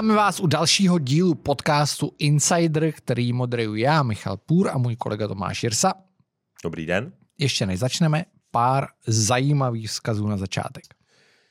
[0.00, 5.28] Vítáme vás u dalšího dílu podcastu Insider, který moderuju já, Michal Půr a můj kolega
[5.28, 5.94] Tomáš Jirsa.
[6.64, 7.12] Dobrý den.
[7.38, 10.84] Ještě než začneme, pár zajímavých vzkazů na začátek.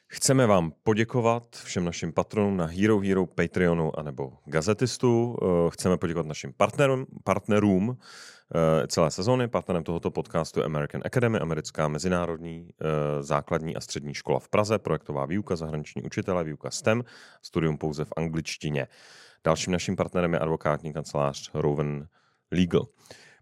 [0.07, 5.37] Chceme vám poděkovat všem našim patronům na Hero Hero, Patreonu anebo Gazetistu.
[5.41, 7.97] Eh, chceme poděkovat našim partnerům, partnerům
[8.87, 9.47] celé sezóny.
[9.47, 14.79] Partnerem tohoto podcastu je American Academy, americká mezinárodní eh, základní a střední škola v Praze,
[14.79, 17.03] projektová výuka, zahraniční učitele, výuka STEM,
[17.41, 18.87] studium pouze v angličtině.
[19.43, 22.07] Dalším naším partnerem je advokátní kancelář Rowan
[22.51, 22.87] Legal.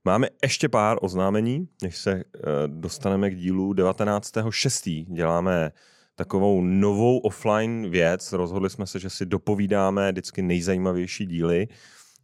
[0.05, 2.23] Máme ještě pár oznámení, než se
[2.67, 5.05] dostaneme k dílu 19.6.
[5.13, 5.71] Děláme
[6.15, 8.33] takovou novou offline věc.
[8.33, 11.67] Rozhodli jsme se, že si dopovídáme vždycky nejzajímavější díly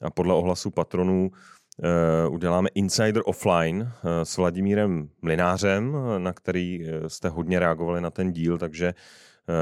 [0.01, 1.31] a podle ohlasu patronů
[1.77, 8.31] uh, uděláme Insider Offline uh, s Vladimírem Mlinářem, na který jste hodně reagovali na ten
[8.31, 8.93] díl, takže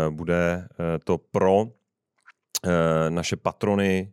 [0.06, 0.68] uh, bude
[1.04, 1.66] to pro
[3.10, 4.12] naše patrony,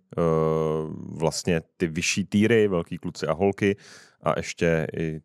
[1.17, 3.77] vlastně ty vyšší týry, velký kluci a holky
[4.23, 5.21] a ještě i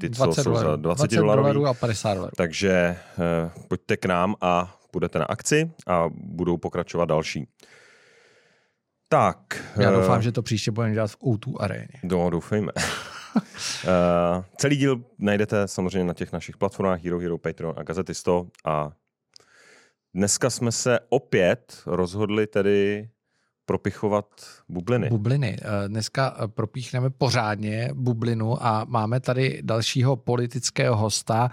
[0.00, 2.32] ty, co 20 jsou za 20, 20 dolarů a 50 dolarů.
[2.36, 2.96] Takže
[3.68, 7.46] pojďte k nám a budete na akci a budou pokračovat další.
[9.12, 9.64] Tak.
[9.76, 12.00] Já uh, doufám, že to příště budeme dělat v O2 aréně.
[12.02, 12.72] No, doufejme.
[13.36, 13.42] uh,
[14.56, 18.90] celý díl najdete samozřejmě na těch našich platformách Hero Hero, Patreon a Gazetisto a
[20.14, 23.08] dneska jsme se opět rozhodli tedy
[23.66, 24.26] propichovat
[24.68, 25.08] bubliny.
[25.08, 25.56] Bubliny.
[25.62, 31.50] Eh, dneska eh, propíchneme pořádně bublinu a máme tady dalšího politického hosta,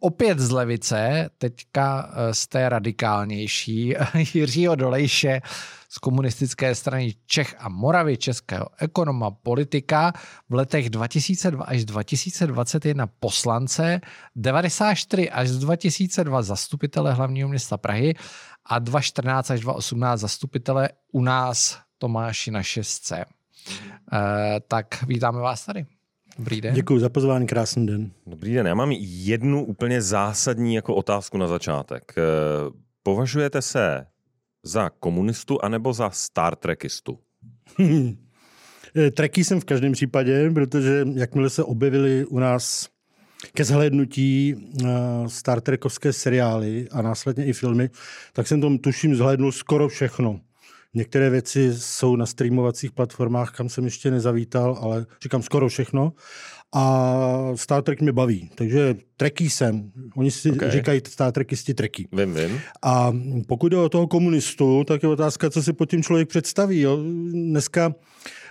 [0.00, 3.94] opět z levice, teďka eh, z té radikálnější,
[4.34, 5.40] Jiřího Dolejše
[5.88, 10.12] z komunistické strany Čech a Moravy, českého ekonoma, politika,
[10.48, 14.00] v letech 2002 až 2021 poslance,
[14.36, 18.14] 94 až 2002 zastupitele hlavního města Prahy
[18.64, 23.16] a 2014 až 2018 zastupitele u nás Tomáši na šestce.
[23.16, 23.26] E,
[24.68, 25.97] tak vítáme vás tady.
[26.38, 26.74] Dobrý den.
[26.74, 28.10] Děkuji za pozvání, krásný den.
[28.26, 32.14] Dobrý den, já mám jednu úplně zásadní jako otázku na začátek.
[32.18, 32.22] Eh,
[33.02, 34.06] považujete se
[34.62, 37.18] za komunistu anebo za Star Trekistu?
[38.96, 42.88] Eh, Treky jsem v každém případě, protože jakmile se objevily u nás
[43.54, 44.88] ke zhlédnutí uh,
[45.26, 47.90] Star Trekovské seriály a následně i filmy,
[48.32, 50.40] tak jsem tom tuším zhlédnul skoro všechno.
[50.94, 56.12] Některé věci jsou na streamovacích platformách, kam jsem ještě nezavítal, ale říkám skoro všechno.
[56.74, 59.90] A Star Trek mě baví, takže treký jsem.
[60.16, 60.70] Oni si okay.
[60.70, 62.08] říkají Star Trekisti treky.
[62.12, 62.60] Vím, vím.
[62.82, 63.12] A
[63.46, 66.80] pokud jde o toho komunistu, tak je otázka, co si pod tím člověk představí.
[66.80, 66.96] Jo.
[67.30, 67.94] Dneska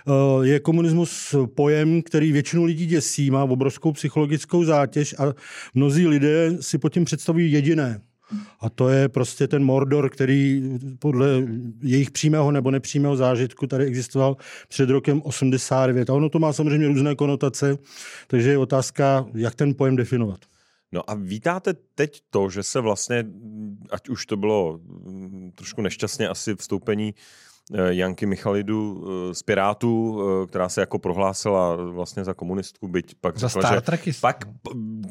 [0.06, 5.32] uh, je komunismus pojem, který většinu lidí děsí, má obrovskou psychologickou zátěž a
[5.74, 8.00] mnozí lidé si pod tím představují jediné.
[8.60, 10.62] A to je prostě ten Mordor, který
[10.98, 11.28] podle
[11.82, 14.36] jejich přímého nebo nepřímého zážitku tady existoval
[14.68, 16.10] před rokem 89.
[16.10, 17.78] A ono to má samozřejmě různé konotace,
[18.26, 20.40] takže je otázka, jak ten pojem definovat.
[20.92, 23.26] No a vítáte teď to, že se vlastně,
[23.90, 24.80] ať už to bylo
[25.54, 27.14] trošku nešťastně asi vstoupení
[27.70, 33.38] Janky Michalidu eh, z Pirátů, eh, která se jako prohlásila vlastně za komunistku, byť pak
[33.38, 34.44] za řekla, Star že pak,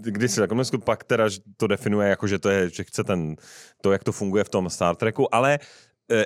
[0.01, 1.25] když se za komunistku, pak teda
[1.57, 3.35] to definuje jako, že to je, že chce ten,
[3.81, 5.59] to, jak to funguje v tom Star Treku, ale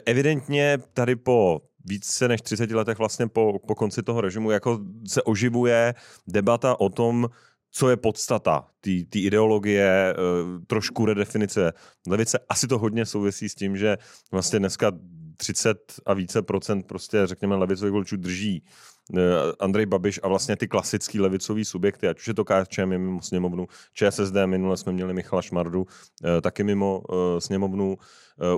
[0.05, 5.21] evidentně tady po více než 30 letech vlastně po, po konci toho režimu jako se
[5.21, 5.93] oživuje
[6.27, 7.29] debata o tom,
[7.71, 8.67] co je podstata
[9.09, 10.15] té ideologie,
[10.67, 11.73] trošku redefinice
[12.07, 12.39] levice.
[12.49, 13.97] Asi to hodně souvisí s tím, že
[14.31, 14.91] vlastně dneska
[15.41, 18.63] 30 a více procent prostě, řekněme, levicových voličů drží
[19.17, 19.21] eh,
[19.59, 23.67] Andrej Babiš a vlastně ty klasický levicový subjekty, ať už je to KSČM mimo sněmovnu,
[23.93, 27.97] ČSSD, minule jsme měli Michala Šmardu, eh, taky mimo eh, sněmovnu,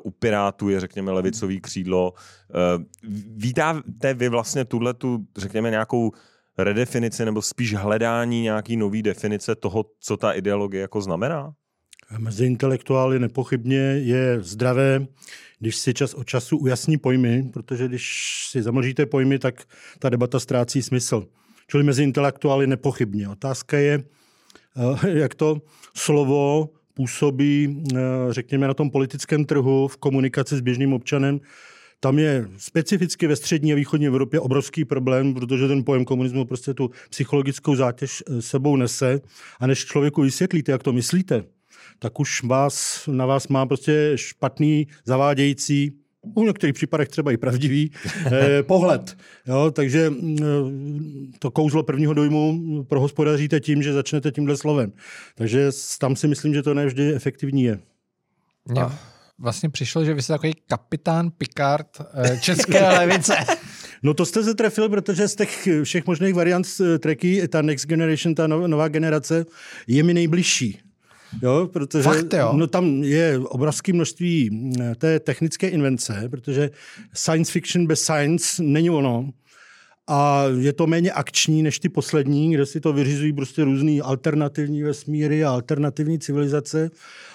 [0.03, 2.13] u Pirátů je, řekněme, levicový křídlo.
[3.35, 6.11] Vítáte vy vlastně tuhle tu, řekněme, nějakou
[6.57, 11.53] redefinici nebo spíš hledání nějaký nový definice toho, co ta ideologie jako znamená?
[12.17, 15.07] Mezi intelektuály nepochybně je zdravé,
[15.59, 19.63] když si čas od času ujasní pojmy, protože když si zamlžíte pojmy, tak
[19.99, 21.27] ta debata ztrácí smysl.
[21.67, 23.29] Čili mezi intelektuály nepochybně.
[23.29, 24.03] Otázka je,
[25.03, 25.61] eh, jak to
[25.95, 27.97] slovo působí, eh,
[28.29, 31.39] řekněme, na tom politickém trhu v komunikaci s běžným občanem.
[31.99, 36.73] Tam je specificky ve střední a východní Evropě obrovský problém, protože ten pojem komunismu prostě
[36.73, 39.21] tu psychologickou zátěž eh, sebou nese.
[39.59, 41.43] A než člověku vysvětlíte, jak to myslíte,
[41.99, 46.03] tak už vás, na vás má prostě špatný, zavádějící,
[46.35, 47.91] v některých případech třeba i pravdivý
[48.25, 49.17] eh, pohled.
[49.47, 50.43] Jo, takže eh,
[51.39, 54.91] to kouzlo prvního dojmu prohospodaříte tím, že začnete tímhle slovem.
[55.35, 55.69] Takže
[55.99, 57.79] tam si myslím, že to nevždy efektivní je.
[58.81, 58.99] A
[59.39, 63.35] vlastně přišlo, že vy jste takový kapitán Picard eh, české levice.
[64.03, 66.67] No to jste se trefil, protože z těch všech možných variant
[66.99, 69.45] treky, ta Next Generation, ta nová generace,
[69.87, 70.79] je mi nejbližší.
[71.41, 72.53] Jo, protože Fakt, jo?
[72.55, 76.69] No, tam je obrovské množství té technické invence, protože
[77.13, 79.29] science fiction bez science není ono
[80.07, 84.83] a je to méně akční než ty poslední, kde si to vyřizují prostě různý alternativní
[84.83, 86.91] vesmíry a alternativní civilizace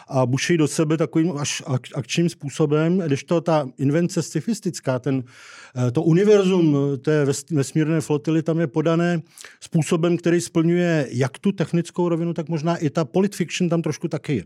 [0.08, 1.62] a bušejí do sebe takovým až
[1.94, 5.24] akčním způsobem, když to ta invence stifistická, ten,
[5.76, 9.22] eh, to univerzum té vesmírné flotily tam je podané
[9.60, 14.36] způsobem, který splňuje jak tu technickou rovinu, tak možná i ta politfiction tam trošku taky
[14.36, 14.44] je.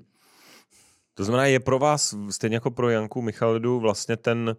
[1.14, 4.56] To znamená, je pro vás, stejně jako pro Janku Michalidu, vlastně ten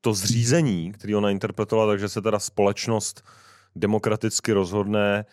[0.00, 3.22] to zřízení, který ona interpretovala, takže se teda společnost
[3.76, 5.24] demokraticky rozhodne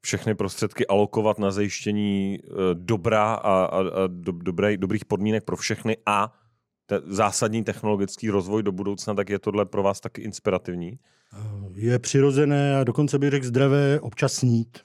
[0.00, 5.56] všechny prostředky alokovat na zajištění eh, dobra a, a, a do, dobré, dobrých podmínek pro
[5.56, 6.34] všechny a
[6.86, 10.98] te, zásadní technologický rozvoj do budoucna, tak je tohle pro vás taky inspirativní?
[11.74, 14.78] Je přirozené a dokonce bych řekl zdravé občas snít.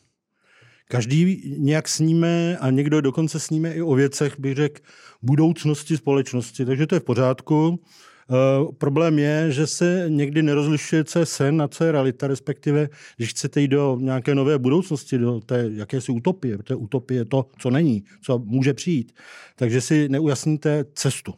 [0.87, 4.81] Každý nějak sníme a někdo dokonce sníme i o věcech, bych řekl,
[5.21, 6.65] budoucnosti společnosti.
[6.65, 7.83] Takže to je v pořádku.
[8.29, 12.89] Uh, problém je, že se někdy nerozlišuje, co je sen a co je realita, respektive,
[13.17, 17.49] když chcete jít do nějaké nové budoucnosti, do té jakési utopie, protože utopie je to,
[17.59, 19.11] co není, co může přijít,
[19.55, 21.33] takže si neujasníte cestu.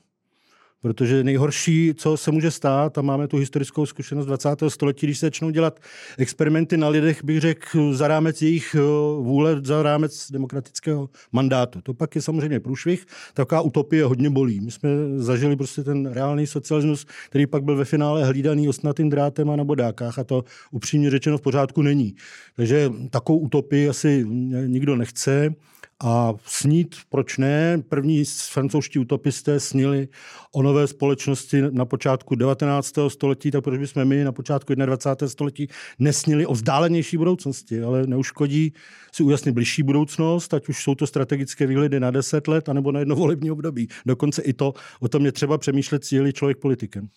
[0.86, 4.50] Protože nejhorší, co se může stát, a máme tu historickou zkušenost 20.
[4.68, 5.80] století, když se začnou dělat
[6.18, 8.82] experimenty na lidech, bych řekl, za rámec jejich eh,
[9.22, 11.82] vůle, za rámec demokratického mandátu.
[11.82, 14.60] To pak je samozřejmě průšvih, taková utopie hodně bolí.
[14.62, 19.50] My jsme zažili prostě ten reálný socialismus, který pak byl ve finále hlídaný ostnatým drátem
[19.50, 22.16] a na bodákách a to upřímně řečeno v pořádku není.
[22.56, 24.26] Takže takovou utopii asi
[24.68, 25.56] nikdo nechce.
[26.03, 27.77] A snít, proč ne?
[27.89, 30.07] První francouzští utopisté snili
[30.51, 32.94] o nové společnosti na počátku 19.
[33.07, 35.27] století, tak proč bychom my na počátku 21.
[35.27, 35.68] století
[36.00, 38.74] nesnili o vzdálenější budoucnosti, ale neuškodí
[39.12, 43.00] si ujasnit blížší budoucnost, ať už jsou to strategické výhledy na 10 let, anebo na
[43.00, 43.88] jedno volební období.
[44.06, 47.07] Dokonce i to, o tom je třeba přemýšlet, cíli člověk politikem.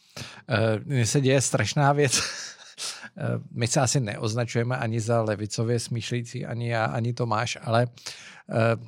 [0.85, 2.21] Mně se děje strašná věc.
[3.51, 8.87] My se asi neoznačujeme ani za levicově smýšlející, ani já, ani Tomáš, ale uh,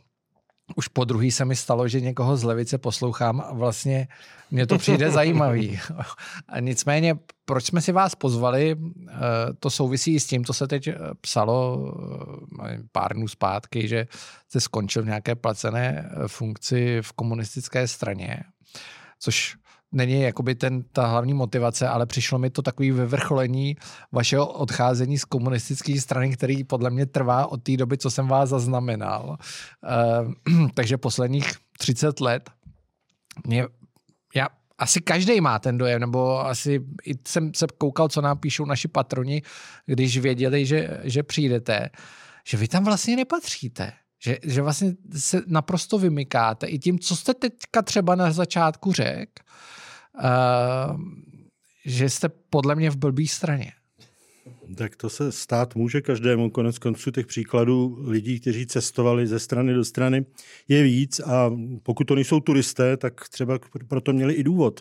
[0.77, 4.09] už po druhý se mi stalo, že někoho z levice poslouchám a vlastně
[4.50, 5.81] mně to přijde zajímavý.
[6.49, 8.77] A nicméně, proč jsme si vás pozvali,
[9.09, 9.12] eh,
[9.61, 11.93] to souvisí s tím, co se teď eh, psalo
[12.93, 14.06] pár dnů zpátky, že
[14.49, 18.43] jste skončil v nějaké placené funkci v komunistické straně,
[19.21, 19.56] což
[19.92, 23.76] není jakoby ten, ta hlavní motivace, ale přišlo mi to takový vyvrcholení
[24.12, 28.48] vašeho odcházení z komunistické strany, který podle mě trvá od té doby, co jsem vás
[28.48, 29.38] zaznamenal.
[30.48, 32.50] Uh, takže posledních 30 let
[33.46, 33.66] mě,
[34.34, 34.48] já
[34.78, 38.88] asi každý má ten dojem, nebo asi i jsem se koukal, co nám píšou naši
[38.88, 39.43] patroni,
[39.86, 41.90] když věděli, že, že přijdete,
[42.44, 43.93] že vy tam vlastně nepatříte.
[44.22, 49.43] Že, že vlastně se naprosto vymykáte i tím, co jste teďka třeba na začátku řekl,
[51.86, 53.72] že jste podle mě v blbý straně.
[54.76, 56.50] Tak to se stát může každému.
[56.50, 60.24] Konec konců těch příkladů lidí, kteří cestovali ze strany do strany,
[60.69, 61.50] je víc a
[61.82, 64.81] pokud to nejsou turisté, tak třeba proto měli i důvod.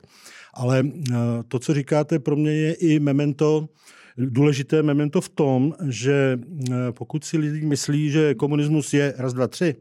[0.54, 1.14] Ale eh,
[1.48, 3.70] to, co říkáte, pro mě je i memento,
[4.18, 6.40] důležité memento v tom, že
[6.72, 9.76] eh, pokud si lidi myslí, že komunismus je raz, dva, tři,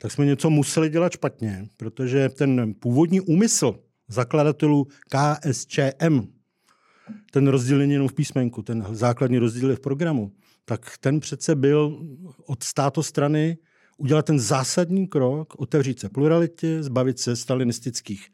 [0.00, 3.74] tak jsme něco museli dělat špatně, protože ten původní úmysl
[4.08, 6.20] zakladatelů KSČM,
[7.30, 10.32] ten rozdíl není jenom v písmenku, ten základní rozdíl je v programu,
[10.64, 12.06] tak ten přece byl
[12.46, 12.64] od
[13.02, 13.58] strany
[13.98, 18.28] udělat ten zásadní krok, otevřít se pluralitě, zbavit se stalinistických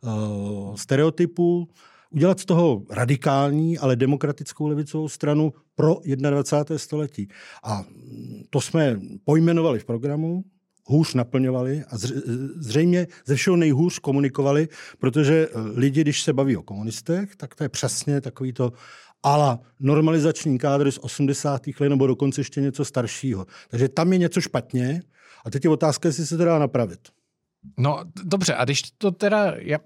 [0.00, 1.68] uh, stereotypů,
[2.10, 6.78] udělat z toho radikální, ale demokratickou levicovou stranu pro 21.
[6.78, 7.28] století.
[7.64, 7.84] A
[8.50, 10.44] to jsme pojmenovali v programu,
[10.88, 11.96] hůř naplňovali a
[12.56, 14.68] zřejmě ze všeho nejhůř komunikovali,
[14.98, 18.72] protože eh, lidi, když se baví o komunistech, tak to je přesně takový to
[19.22, 21.62] ala normalizační kádry z 80.
[21.80, 23.46] let nebo dokonce ještě něco staršího.
[23.68, 25.02] Takže tam je něco špatně
[25.44, 27.00] a teď je otázka, jestli se to dá napravit.
[27.78, 29.78] No dobře, a když to teda, já,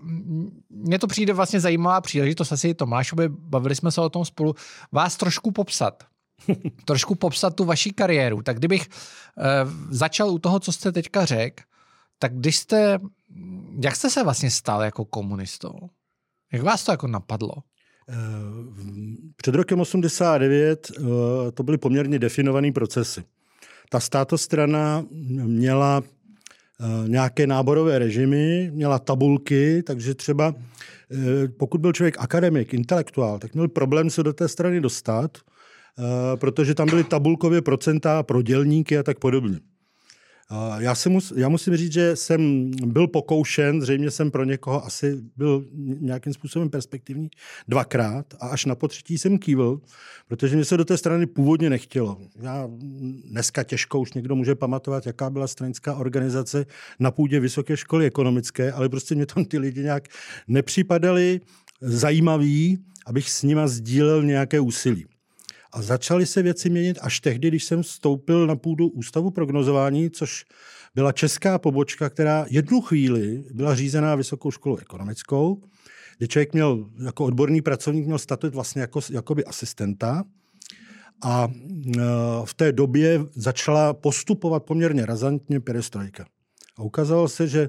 [0.71, 4.55] mně to přijde vlastně zajímavá příležitost, asi Tomášovi, bavili jsme se o tom spolu,
[4.93, 6.05] vás trošku popsat.
[6.85, 8.43] trošku popsat tu vaši kariéru.
[8.43, 9.45] Tak kdybych uh,
[9.91, 11.63] začal u toho, co jste teďka řekl,
[12.19, 12.99] tak když jste,
[13.85, 15.79] jak jste se vlastně stal jako komunistou?
[16.53, 17.55] Jak vás to jako napadlo?
[18.09, 18.15] Eh,
[19.37, 23.25] před rokem 89 uh, eh, to byly poměrně definované procesy.
[23.91, 25.05] Ta státostrana
[25.47, 26.03] měla
[27.07, 30.55] nějaké náborové režimy, měla tabulky, takže třeba
[31.57, 35.39] pokud byl člověk akademik, intelektuál, tak měl problém se do té strany dostat,
[36.35, 39.61] protože tam byly tabulkově procenta pro dělníky a tak podobně.
[40.79, 45.21] Já, si mus, já musím říct, že jsem byl pokoušen, zřejmě jsem pro někoho asi
[45.37, 45.65] byl
[46.01, 47.29] nějakým způsobem perspektivní
[47.69, 49.81] dvakrát a až na potřetí jsem kývil,
[50.29, 52.19] protože mě se do té strany původně nechtělo.
[52.43, 52.69] Já
[53.31, 56.67] dneska těžko už někdo může pamatovat, jaká byla stranická organizace
[57.01, 60.09] na půdě Vysoké školy ekonomické, ale prostě mě tam ty lidi nějak
[60.49, 61.41] nepřipadali
[61.81, 65.05] zajímaví, abych s nima sdílel nějaké úsilí.
[65.73, 70.45] A začaly se věci měnit až tehdy, když jsem vstoupil na půdu Ústavu prognozování, což
[70.95, 75.63] byla česká pobočka, která jednu chvíli byla řízená Vysokou školou ekonomickou,
[76.19, 80.25] kde člověk měl jako odborný pracovník měl statut vlastně jako, jakoby asistenta.
[81.25, 82.01] A e,
[82.45, 86.25] v té době začala postupovat poměrně razantně perestrojka.
[86.77, 87.69] A ukázalo se, že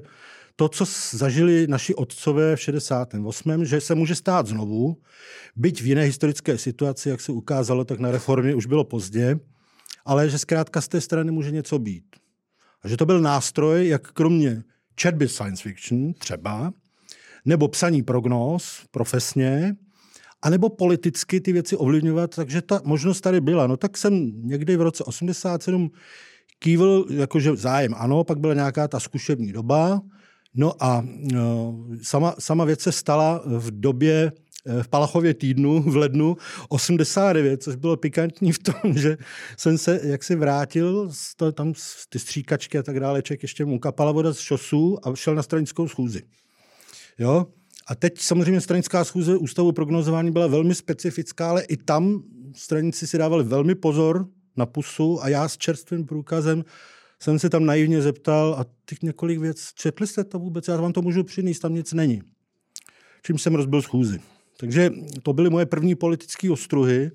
[0.56, 4.96] to, co zažili naši otcové v 68., že se může stát znovu,
[5.56, 9.38] byť v jiné historické situaci, jak se ukázalo, tak na reformě už bylo pozdě,
[10.04, 12.04] ale že zkrátka z té strany může něco být.
[12.82, 14.62] A že to byl nástroj, jak kromě
[14.94, 16.72] četby science fiction třeba,
[17.44, 19.76] nebo psaní prognóz profesně,
[20.42, 23.66] anebo politicky ty věci ovlivňovat, takže ta možnost tady byla.
[23.66, 25.90] No tak jsem někdy v roce 87
[26.58, 30.00] kývil, jakože zájem ano, pak byla nějaká ta zkušební doba,
[30.54, 34.32] No a no, sama, sama věc se stala v době
[34.66, 36.36] eh, v Palachově týdnu v lednu
[36.68, 39.16] 89, což bylo pikantní v tom, že
[39.56, 41.72] jsem se jaksi vrátil, to, tam
[42.08, 45.42] ty stříkačky a tak dále, ček ještě mu kapala voda z šosu a šel na
[45.42, 46.22] stranickou schůzi.
[47.18, 47.46] Jo?
[47.86, 52.22] A teď samozřejmě stranická schůze ústavu prognozování byla velmi specifická, ale i tam
[52.54, 56.64] stranici si dávali velmi pozor na pusu a já s čerstvým průkazem
[57.20, 60.92] jsem se tam naivně zeptal a těch několik věc, četli jste to vůbec, já vám
[60.92, 62.22] to můžu přinést, tam nic není.
[63.22, 64.20] Čím jsem rozbil schůzi.
[64.56, 64.90] Takže
[65.22, 67.10] to byly moje první politické ostruhy.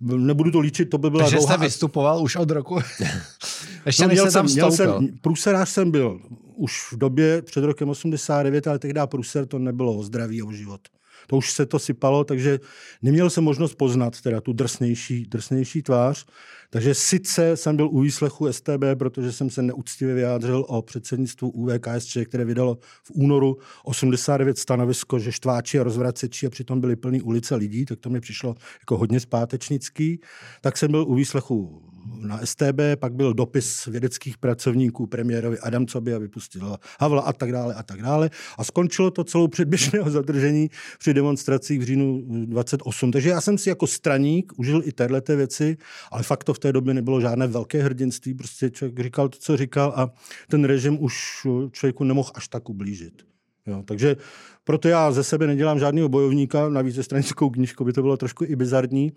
[0.00, 1.54] Nebudu to líčit, to by byla Takže dlouhá...
[1.54, 2.78] jste vystupoval už od roku?
[3.86, 6.20] Ještě no, měl tam jsem, měl jsem, průserář jsem byl
[6.54, 10.52] už v době před rokem 89, ale tehdy průser to nebylo o zdraví a o
[10.52, 10.80] život
[11.26, 12.60] to už se to sypalo, takže
[13.02, 16.26] neměl jsem možnost poznat teda tu drsnější, drsnější tvář.
[16.70, 22.18] Takže sice jsem byl u výslechu STB, protože jsem se neúctivě vyjádřil o předsednictvu UVKSČ,
[22.28, 27.54] které vydalo v únoru 89 stanovisko, že štváči a rozvraceči a přitom byly plný ulice
[27.54, 30.20] lidí, tak to mi přišlo jako hodně zpátečnický.
[30.60, 31.82] Tak jsem byl u výslechu
[32.20, 37.74] na STB, pak byl dopis vědeckých pracovníků premiérovi Adamcovi a vypustil Havla a tak dále
[37.74, 38.30] a tak dále.
[38.58, 43.12] A skončilo to celou předběžného zadržení při demonstracích v říjnu 28.
[43.12, 45.76] Takže já jsem si jako straník užil i této věci,
[46.10, 48.34] ale fakt to v té době nebylo žádné velké hrdinství.
[48.34, 50.10] Prostě člověk říkal to, co říkal a
[50.48, 53.22] ten režim už člověku nemohl až tak ublížit.
[53.66, 54.16] Jo, takže
[54.64, 58.44] proto já ze sebe nedělám žádného bojovníka, navíc ze stranickou knížkou by to bylo trošku
[58.44, 59.12] i bizarní,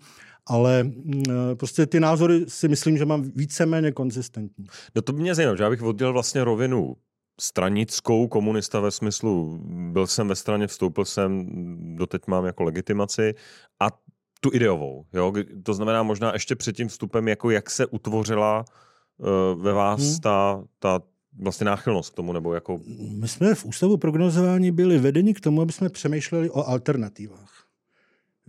[0.48, 1.24] ale mm,
[1.54, 4.66] prostě ty názory si myslím, že mám víceméně konzistentní.
[4.94, 6.96] No to by mě zajímalo, že já bych oddělil vlastně rovinu
[7.40, 9.60] stranickou komunista ve smyslu,
[9.92, 11.46] byl jsem ve straně, vstoupil jsem,
[11.96, 13.34] doteď mám jako legitimaci
[13.80, 13.88] a
[14.40, 15.04] tu ideovou.
[15.12, 15.32] Jo?
[15.62, 18.64] To znamená možná ještě před tím vstupem, jako jak se utvořila
[19.18, 20.18] uh, ve vás hmm.
[20.18, 21.00] ta, ta
[21.42, 22.80] vlastně náchylnost k tomu, nebo jako...
[23.20, 27.67] My jsme v ústavu prognozování byli vedeni k tomu, aby jsme přemýšleli o alternativách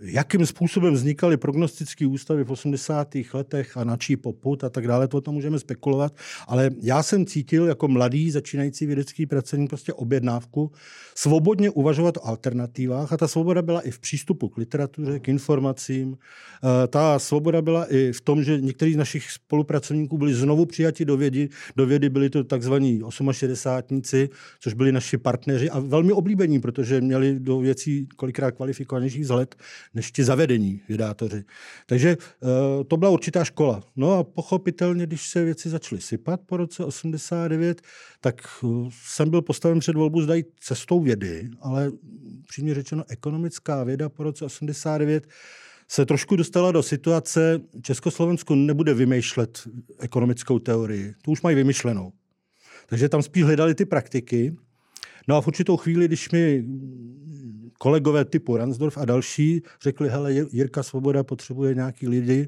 [0.01, 3.07] jakým způsobem vznikaly prognostické ústavy v 80.
[3.33, 6.13] letech a na čí poput a tak dále, to tam můžeme spekulovat,
[6.47, 10.71] ale já jsem cítil jako mladý začínající vědecký pracovník prostě objednávku
[11.15, 16.17] svobodně uvažovat o alternativách a ta svoboda byla i v přístupu k literatuře, k informacím.
[16.63, 21.05] Eh, ta svoboda byla i v tom, že někteří z našich spolupracovníků byli znovu přijati
[21.05, 23.01] do vědy, do vědy byli to takzvaní
[23.31, 24.01] 68
[24.59, 29.55] což byli naši partneři a velmi oblíbení, protože měli do věcí kolikrát kvalifikovanější vzhled
[29.93, 31.43] než ti zavedení vydátoři.
[31.85, 32.49] Takže uh,
[32.87, 33.83] to byla určitá škola.
[33.95, 37.81] No a pochopitelně, když se věci začaly sypat po roce 89,
[38.21, 41.91] tak uh, jsem byl postaven před volbu zdají cestou vědy, ale
[42.49, 45.27] přímě řečeno ekonomická věda po roce 89
[45.91, 49.67] se trošku dostala do situace, Československo nebude vymýšlet
[49.99, 51.13] ekonomickou teorii.
[51.21, 52.11] Tu už mají vymyšlenou.
[52.87, 54.55] Takže tam spíš hledali ty praktiky.
[55.27, 56.63] No a v určitou chvíli, když mi
[57.79, 62.47] kolegové typu Ransdorf a další řekli, hele, Jirka Svoboda potřebuje nějaký lidi,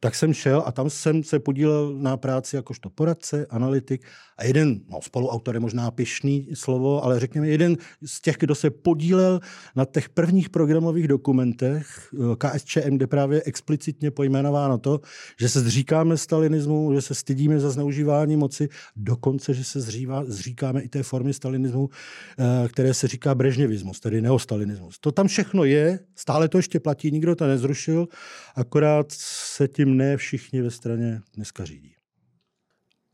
[0.00, 4.02] tak jsem šel a tam jsem se podílel na práci jakožto poradce, analytik
[4.38, 8.70] a jeden, no spoluautor je možná pišný slovo, ale řekněme jeden z těch, kdo se
[8.70, 9.40] podílel
[9.76, 15.00] na těch prvních programových dokumentech eh, KSČM, kde právě explicitně pojmenováno to,
[15.40, 20.80] že se zříkáme stalinismu, že se stydíme za zneužívání moci, dokonce, že se zřívá, zříkáme
[20.80, 21.90] i té formy stalinismu,
[22.38, 24.63] eh, které se říká brežněvismus, tedy neostalinismus.
[25.00, 28.08] To tam všechno je, stále to ještě platí, nikdo to nezrušil,
[28.54, 31.94] akorát se tím ne všichni ve straně dneska řídí.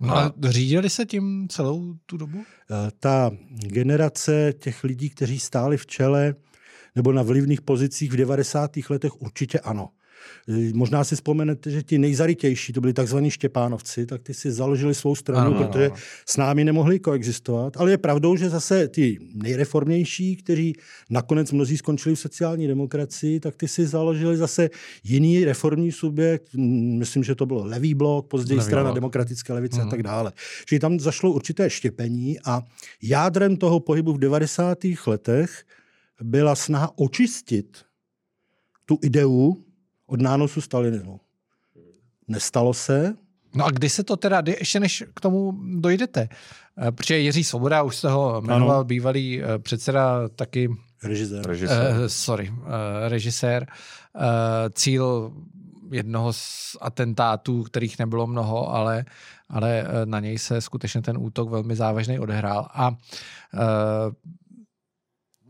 [0.00, 2.38] No a řídili se tím celou tu dobu?
[2.38, 6.34] Eh, ta generace těch lidí, kteří stáli v čele
[6.96, 8.70] nebo na vlivných pozicích v 90.
[8.90, 9.88] letech určitě ano.
[10.48, 14.94] Eh, možná si vzpomenete, že ti nejzarytější, to byli takzvaní Štěpánovci, tak ty si založili
[14.94, 15.94] svou stranu, ano, protože ano.
[16.26, 17.76] s námi nemohli koexistovat.
[17.76, 20.76] Ale je pravdou, že zase ty nejreformnější, kteří
[21.10, 24.70] nakonec mnozí skončili v sociální demokracii, tak ty si založili zase
[25.04, 26.48] jiný reformní subjekt.
[26.98, 28.94] Myslím, že to bylo levý blok, později levý strana blok.
[28.94, 29.82] demokratické levice hmm.
[29.82, 29.90] a mhm.
[29.90, 30.32] tak dále.
[30.66, 32.62] Čili tam zašlo určité štěpení a
[33.02, 34.78] jádrem toho pohybu v 90.
[35.06, 35.64] letech
[36.22, 37.78] byla snaha očistit
[38.86, 39.64] tu ideu
[40.10, 41.20] od nánosu stalinismu.
[42.28, 43.14] Nestalo se.
[43.54, 46.28] No a kdy se to teda, ještě než k tomu dojdete,
[46.78, 48.84] eh, protože Jiří Svoboda, už se ho jmenoval ano.
[48.84, 50.68] bývalý eh, předseda, taky
[51.02, 51.96] režisér, režisér.
[51.96, 52.66] Uh, sorry, uh,
[53.08, 53.66] režisér,
[54.14, 54.22] uh,
[54.72, 55.32] cíl
[55.92, 59.04] jednoho z atentátů, kterých nebylo mnoho, ale,
[59.48, 62.68] ale na něj se skutečně ten útok velmi závažný odehrál.
[62.74, 62.96] A uh,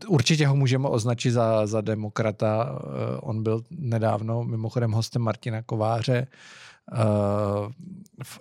[0.07, 2.79] určitě ho můžeme označit za, za demokrata.
[2.83, 6.27] Eh, on byl nedávno mimochodem hostem Martina Kováře
[6.93, 6.97] eh,
[8.23, 8.39] v,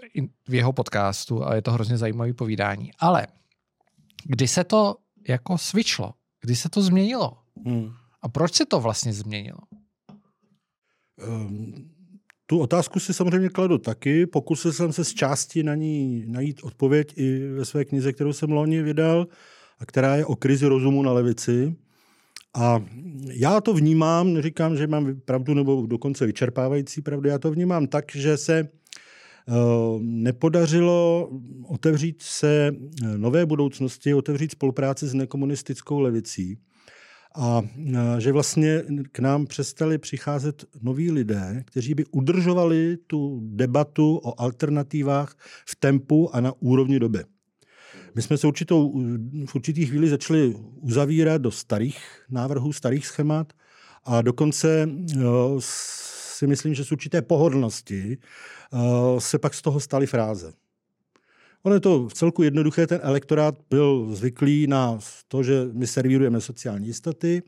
[0.48, 2.90] v jeho podcastu a je to hrozně zajímavý povídání.
[2.98, 3.26] Ale
[4.24, 4.96] kdy se to
[5.28, 6.14] jako svičlo?
[6.40, 7.38] Kdy se to změnilo?
[7.66, 7.90] Hmm.
[8.22, 9.58] A proč se to vlastně změnilo?
[11.28, 11.90] Um,
[12.46, 14.26] tu otázku si samozřejmě kladu taky.
[14.26, 18.50] Pokusil jsem se z části na ní najít odpověď i ve své knize, kterou jsem
[18.50, 19.26] loni vydal
[19.80, 21.74] a která je o krizi rozumu na levici.
[22.54, 22.84] A
[23.32, 28.04] já to vnímám, neříkám, že mám pravdu nebo dokonce vyčerpávající pravdu, já to vnímám tak,
[28.14, 29.52] že se eh,
[30.00, 31.30] nepodařilo
[31.68, 36.58] otevřít se eh, nové budoucnosti, otevřít spolupráci s nekomunistickou levicí.
[37.36, 44.20] A eh, že vlastně k nám přestali přicházet noví lidé, kteří by udržovali tu debatu
[44.24, 47.24] o alternativách v tempu a na úrovni doby.
[48.14, 48.92] My jsme se určitou,
[49.46, 51.98] v určitých chvíli začali uzavírat do starých
[52.30, 53.52] návrhů, starých schémat
[54.04, 54.88] a dokonce
[55.58, 58.18] si myslím, že z určité pohodlnosti
[59.18, 60.52] se pak z toho staly fráze.
[61.62, 66.40] Ono je to v celku jednoduché, ten elektorát byl zvyklý na to, že my servírujeme
[66.40, 67.42] sociální jistoty,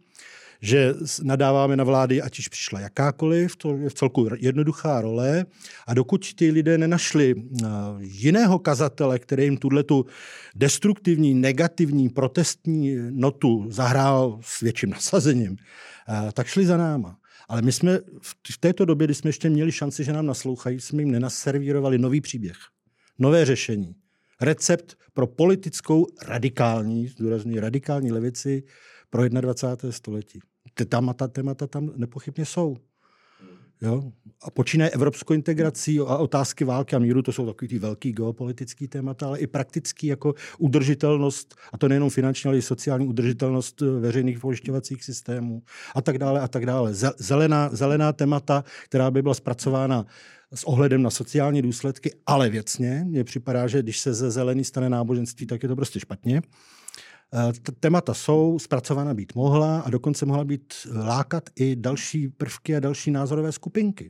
[0.63, 5.47] že nadáváme na vlády, ať již přišla jakákoliv, to je v celku jednoduchá role.
[5.87, 7.67] A dokud ti lidé nenašli eh,
[7.99, 10.07] jiného kazatele, který jim tuhle tu
[10.55, 15.57] destruktivní, negativní, protestní notu zahrál s větším nasazením,
[16.09, 17.19] eh, tak šli za náma.
[17.49, 17.99] Ale my jsme
[18.53, 22.21] v této době, kdy jsme ještě měli šanci, že nám naslouchají, jsme jim nenaservírovali nový
[22.21, 22.57] příběh,
[23.19, 23.95] nové řešení.
[24.41, 28.63] Recept pro politickou radikální, zdůraznuju radikální levici
[29.11, 29.93] pro 21.
[29.93, 30.41] století
[30.75, 32.77] ty témata, témata tam nepochybně jsou.
[33.83, 34.13] Jo?
[34.43, 38.89] A počínaje evropskou integrací a otázky války a míru, to jsou takový ty velký geopolitický
[38.89, 43.87] témata, ale i praktický jako udržitelnost, a to nejenom finanční, ale i sociální udržitelnost eh,
[43.87, 45.63] veřejných pojišťovacích systémů
[45.95, 46.95] a tak dále a tak dále.
[47.17, 50.07] Zelená, zelená témata, která by byla zpracována
[50.55, 53.05] s ohledem na sociální důsledky, ale věcně.
[53.07, 56.43] Mně připadá, že když se ze zelený stane náboženství, tak je to prostě špatně.
[57.81, 62.81] Témata jsou, zpracována být mohla a dokonce mohla být eh, lákat i další prvky a
[62.81, 64.09] další názorové skupinky.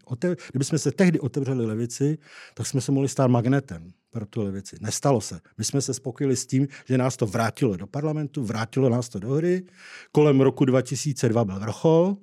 [0.50, 2.18] Kdyby jsme se tehdy otevřeli levici,
[2.54, 4.76] tak jsme se mohli stát magnetem pro tu levici.
[4.80, 5.40] Nestalo se.
[5.58, 9.18] My jsme se spokojili s tím, že nás to vrátilo do parlamentu, vrátilo nás to
[9.18, 9.64] do hry.
[10.12, 12.16] Kolem roku 2002 byl vrchol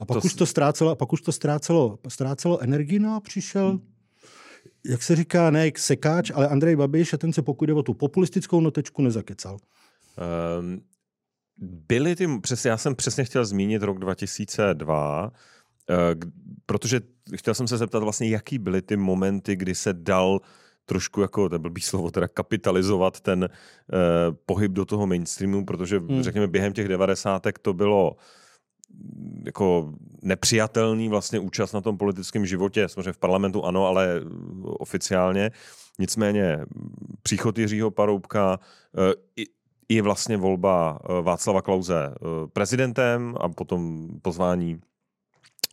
[0.00, 3.20] a pak to už to ztrácelo, a pak už to ztrácelo, ztrácelo energii, no a
[3.20, 3.96] přišel hmm
[4.88, 7.94] jak se říká, ne sekáč, ale Andrej Babiš a ten se pokud jde o tu
[7.94, 9.58] populistickou notečku nezakecal.
[10.60, 10.80] Um,
[11.58, 15.30] byly ty, přesně, já jsem přesně chtěl zmínit rok 2002, uh,
[15.90, 16.14] eh,
[16.66, 17.00] protože
[17.36, 20.40] chtěl jsem se zeptat vlastně, jaký byly ty momenty, kdy se dal
[20.84, 26.22] trošku jako, to blbý slovo, teda kapitalizovat ten uh, pohyb do toho mainstreamu, protože hmm.
[26.22, 28.16] řekněme během těch devadesátek to bylo
[29.46, 34.20] jako nepřijatelný vlastně účast na tom politickém životě, samozřejmě v parlamentu ano, ale
[34.64, 35.50] oficiálně.
[35.98, 36.58] Nicméně
[37.22, 38.58] příchod Jiřího Paroubka,
[39.36, 39.44] i,
[39.88, 42.14] i vlastně volba Václava Klauze
[42.52, 44.80] prezidentem a potom pozvání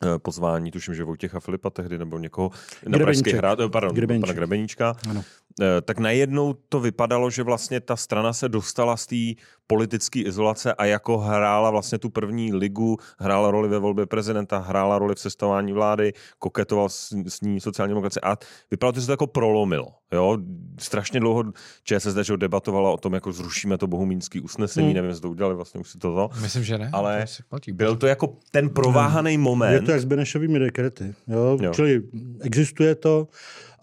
[0.06, 2.52] Eh, pozvání, tuším, že Vojtěcha Filipa tehdy, nebo někoho
[2.88, 4.28] na Pražský hrad, eh, pardon, Grebeníček.
[4.28, 5.24] pana Grebeníčka, ano.
[5.62, 10.74] Eh, tak najednou to vypadalo, že vlastně ta strana se dostala z té politické izolace
[10.74, 15.20] a jako hrála vlastně tu první ligu, hrála roli ve volbě prezidenta, hrála roli v
[15.20, 18.38] sestavování vlády, koketoval s, s ní sociální demokracie a
[18.72, 19.88] vypadalo to, že se to jako prolomilo.
[20.12, 20.38] Jo?
[20.80, 21.44] Strašně dlouho
[21.84, 24.96] ČSSD že debatovala o tom, jako zrušíme to bohumínský usnesení, hmm.
[24.96, 26.90] nevím, jestli to udělali, vlastně už si to Myslím, že ne.
[26.94, 29.74] Ale to byl to jako ten prováhaný moment.
[29.74, 31.14] Je to jak s Benešovými dekrety.
[31.28, 31.58] Jo?
[31.62, 31.74] Jo.
[31.74, 32.02] Čili
[32.42, 33.28] existuje to,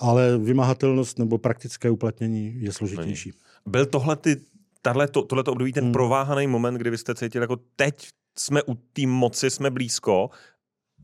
[0.01, 3.33] ale vymahatelnost nebo praktické uplatnění je složitější.
[3.67, 4.37] Byl tohle ty,
[4.83, 5.93] tohleto, tohleto období ten hmm.
[5.93, 8.09] prováhaný moment, kdy vy jste cítili jako teď
[8.39, 10.31] jsme u té moci, jsme blízko,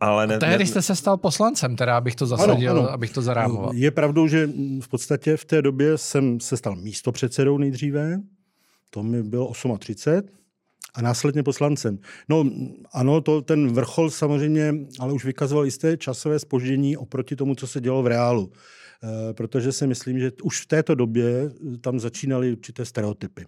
[0.01, 2.91] ale ne, tehdy ne, jste se stal poslancem, teda abych to zasadil, ano, ano.
[2.91, 3.75] abych to zarámoval.
[3.75, 4.49] Je pravdou, že
[4.81, 8.21] v podstatě v té době jsem se stal místopředsedou nejdříve,
[8.91, 10.37] to mi bylo 38,
[10.95, 11.99] a následně poslancem.
[12.29, 12.45] No
[12.93, 17.81] ano, to, ten vrchol samozřejmě, ale už vykazoval jisté časové spoždění oproti tomu, co se
[17.81, 18.53] dělo v reálu.
[18.53, 23.43] E, protože si myslím, že už v této době tam začínaly určité stereotypy.
[23.43, 23.47] E,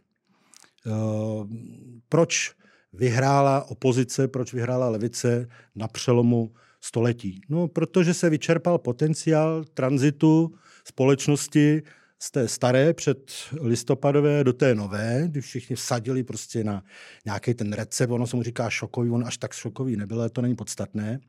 [2.08, 2.52] proč
[2.92, 7.40] vyhrála opozice, proč vyhrála levice na přelomu století?
[7.48, 11.82] No, protože se vyčerpal potenciál tranzitu společnosti
[12.20, 16.84] z té staré před listopadové do té nové, kdy všichni vsadili prostě na
[17.24, 20.56] nějaký ten recept, ono se mu říká šokový, on až tak šokový nebyl, to není
[20.56, 21.20] podstatné.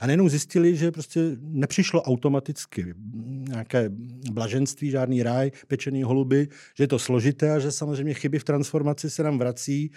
[0.00, 2.94] A nejenom zjistili, že prostě nepřišlo automaticky
[3.48, 3.90] nějaké
[4.32, 9.10] blaženství, žádný ráj, pečený holuby, že je to složité a že samozřejmě chyby v transformaci
[9.10, 9.90] se nám vrací,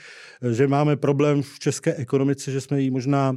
[0.52, 3.36] že máme problém v české ekonomice, že jsme ji možná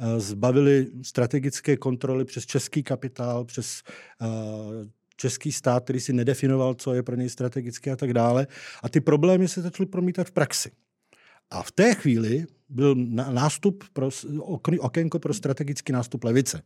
[0.00, 3.82] eh, zbavili strategické kontroly přes český kapitál, přes
[4.20, 8.46] uh, český stát, který si nedefinoval, co je pro něj strategické a tak dále.
[8.82, 10.70] A ty problémy se začaly promítat v praxi.
[11.50, 12.94] A v té chvíli byl
[13.30, 14.08] nástup pro,
[14.78, 16.62] okénko pro strategický nástup levice.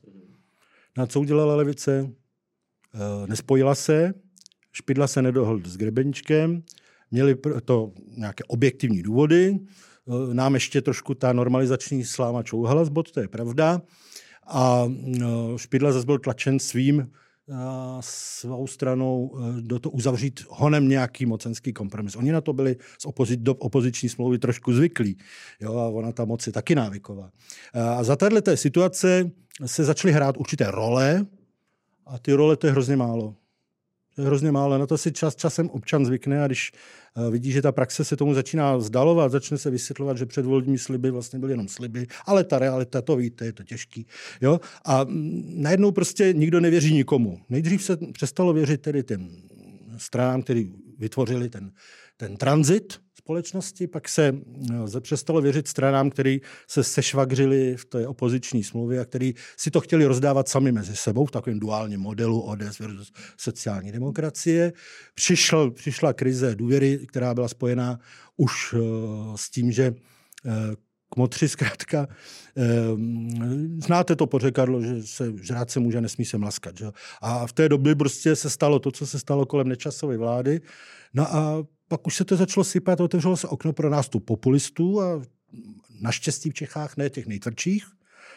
[0.96, 1.92] Na co udělala levice?
[2.00, 4.14] E, nespojila se,
[4.72, 6.62] Špidla se nedohodl s Grebeníčkem,
[7.10, 13.10] měli to nějaké objektivní důvody, e, nám ještě trošku ta normalizační sláma čouhala z bod,
[13.10, 13.82] to je pravda,
[14.46, 17.12] a e, Špidla zase byl tlačen svým
[18.00, 22.16] svou stranou e, do toho uzavřít honem nějaký mocenský kompromis.
[22.16, 25.18] Oni na to byli z opozi- do opoziční smlouvy trošku zvyklí.
[25.60, 27.30] Jo, a ona ta moc je taky návyková.
[27.74, 29.30] A za této situace
[29.66, 31.26] se začaly hrát určité role
[32.06, 33.34] a ty role to je hrozně málo.
[34.18, 34.78] Hrozně málo.
[34.78, 36.72] Na to si čas, časem občan zvykne a když
[37.16, 41.10] Eh, vidí, že ta praxe se tomu začíná vzdalovat, začne se vysvětlovat, že předvolební sliby
[41.10, 44.06] vlastně byly jenom sliby, ale ta realita, to víte, je to těžký.
[44.40, 44.60] Jo?
[44.84, 47.40] A mm, najednou prostě nikdo nevěří nikomu.
[47.48, 49.30] Nejdřív se přestalo věřit tedy těm
[49.96, 51.72] stranám, který vytvořili ten,
[52.16, 54.34] ten tranzit, společnosti, pak se
[54.70, 59.80] no, přestalo věřit stranám, který se sešvagřili v té opoziční smlouvě a který si to
[59.80, 64.72] chtěli rozdávat sami mezi sebou v takovém duálním modelu ODS versus sociální demokracie.
[65.14, 67.98] Přišel, přišla krize důvěry, která byla spojená
[68.36, 68.80] už uh,
[69.36, 70.52] s tím, že uh,
[71.12, 72.08] kmotři zkrátka,
[72.54, 73.00] uh,
[73.78, 76.78] znáte to pořekadlo, že se žrát se může, nesmí se mlaskat.
[76.78, 76.86] Že?
[77.20, 80.60] A v té době prostě se stalo to, co se stalo kolem nečasové vlády.
[81.14, 85.22] No a pak už se to začalo sypat, otevřelo se okno pro nástup populistů a
[86.00, 87.84] naštěstí v Čechách ne těch nejtvrdších.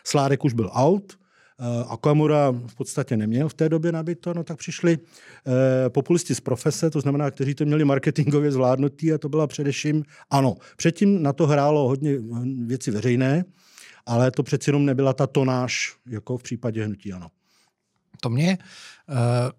[0.04, 1.18] Sládek už byl out,
[1.60, 6.36] eh, a Kamura v podstatě neměl v té době nabito, no tak přišli eh, populisti
[6.36, 11.24] z profese, to znamená, kteří to měli marketingově zvládnutý a to byla především, ano, předtím
[11.24, 12.18] na to hrálo hodně
[12.66, 13.46] věci veřejné,
[14.06, 17.28] ale to přeci jenom nebyla ta tonáž, jako v případě hnutí, ano.
[18.22, 18.58] To mě,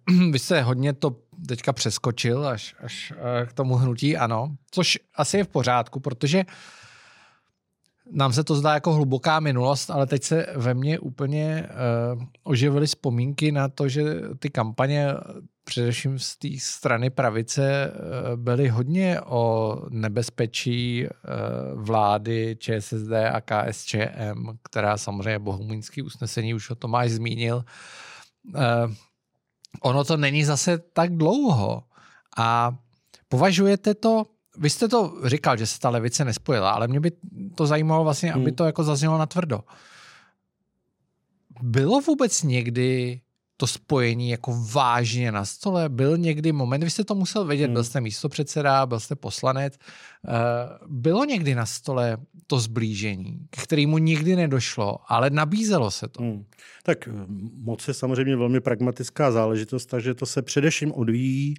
[0.08, 1.16] uh, vy jste hodně to
[1.48, 6.44] teďka přeskočil až, až uh, k tomu hnutí, ano, což asi je v pořádku, protože
[8.10, 11.68] nám se to zdá jako hluboká minulost, ale teď se ve mně úplně
[12.14, 14.04] uh, oživily vzpomínky na to, že
[14.38, 15.14] ty kampaně
[15.64, 17.92] především z té strany pravice
[18.36, 21.06] byly hodně o nebezpečí
[21.74, 27.64] vlády ČSSD a KSČM, která samozřejmě bohumínský usnesení už o tom máš zmínil,
[28.54, 28.60] uh,
[29.80, 31.82] ono to není zase tak dlouho.
[32.36, 32.76] A
[33.28, 34.26] považujete to,
[34.58, 37.12] vy jste to říkal, že se ta levice nespojila, ale mě by
[37.54, 38.54] to zajímalo vlastně, aby hmm.
[38.54, 39.60] to jako zaznělo na tvrdo.
[41.62, 43.20] Bylo vůbec někdy
[43.56, 45.88] to spojení jako vážně na stole?
[45.88, 47.72] Byl někdy moment, vy jste to musel vědět, hmm.
[47.72, 50.32] byl jste místo předseda, byl jste poslanec, uh,
[50.86, 52.16] bylo někdy na stole
[52.46, 56.22] to zblížení, k kterému nikdy nedošlo, ale nabízelo se to.
[56.22, 56.44] Hmm.
[56.82, 57.12] Tak eh,
[57.62, 61.54] moc je samozřejmě velmi pragmatická záležitost, takže to se především odvíjí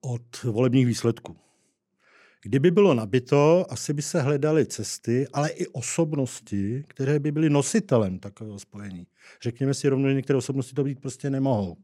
[0.00, 1.36] od volebních výsledků.
[2.44, 8.18] Kdyby bylo nabito, asi by se hledaly cesty, ale i osobnosti, které by byly nositelem
[8.18, 9.06] takového spojení.
[9.42, 11.76] Řekněme si rovnou, že některé osobnosti to být prostě nemohou.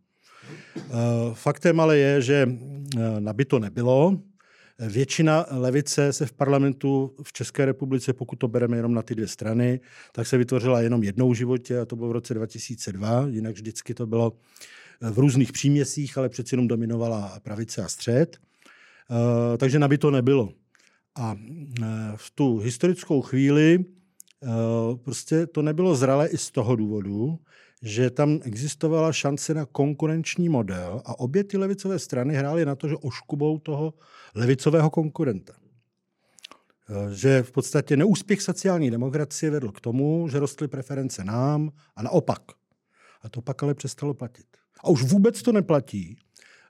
[0.76, 0.90] Eh,
[1.32, 2.48] faktem ale je, že
[2.96, 4.20] eh, nabito nebylo.
[4.78, 9.28] Většina levice se v parlamentu v České republice, pokud to bereme jenom na ty dvě
[9.28, 9.80] strany,
[10.12, 13.26] tak se vytvořila jenom jednou v životě a to bylo v roce 2002.
[13.28, 14.32] Jinak vždycky to bylo
[15.00, 18.38] v různých příměsích, ale přeci jenom dominovala pravice a střed.
[19.10, 20.52] Eh, takže na by to nebylo.
[21.16, 21.36] A
[21.82, 23.84] eh, v tu historickou chvíli
[24.42, 24.48] eh,
[24.96, 27.38] prostě to nebylo zralé i z toho důvodu,
[27.82, 32.88] že tam existovala šance na konkurenční model a obě ty levicové strany hrály na to,
[32.88, 33.94] že oškubou toho
[34.34, 35.52] levicového konkurenta.
[37.12, 42.42] Že v podstatě neúspěch sociální demokracie vedl k tomu, že rostly preference nám a naopak.
[43.22, 44.46] A to pak ale přestalo platit.
[44.84, 46.18] A už vůbec to neplatí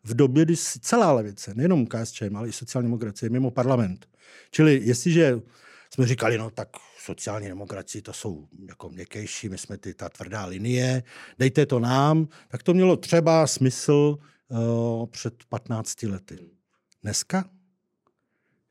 [0.09, 4.09] v době, kdy celá levice, nejenom KSČM, ale i sociální demokracie, mimo parlament.
[4.51, 5.41] Čili jestliže
[5.95, 6.69] jsme říkali, no tak
[7.05, 11.03] sociální demokracie to jsou jako měkkejší, my jsme ty, ta tvrdá linie,
[11.39, 14.19] dejte to nám, tak to mělo třeba smysl
[14.49, 16.39] uh, před 15 lety.
[17.03, 17.51] Dneska?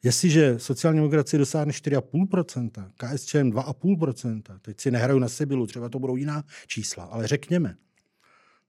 [0.04, 6.16] Jestliže sociální demokracie dosáhne 4,5%, KSČM 2,5%, teď si nehraju na Sibilu, třeba to budou
[6.16, 7.78] jiná čísla, ale řekněme,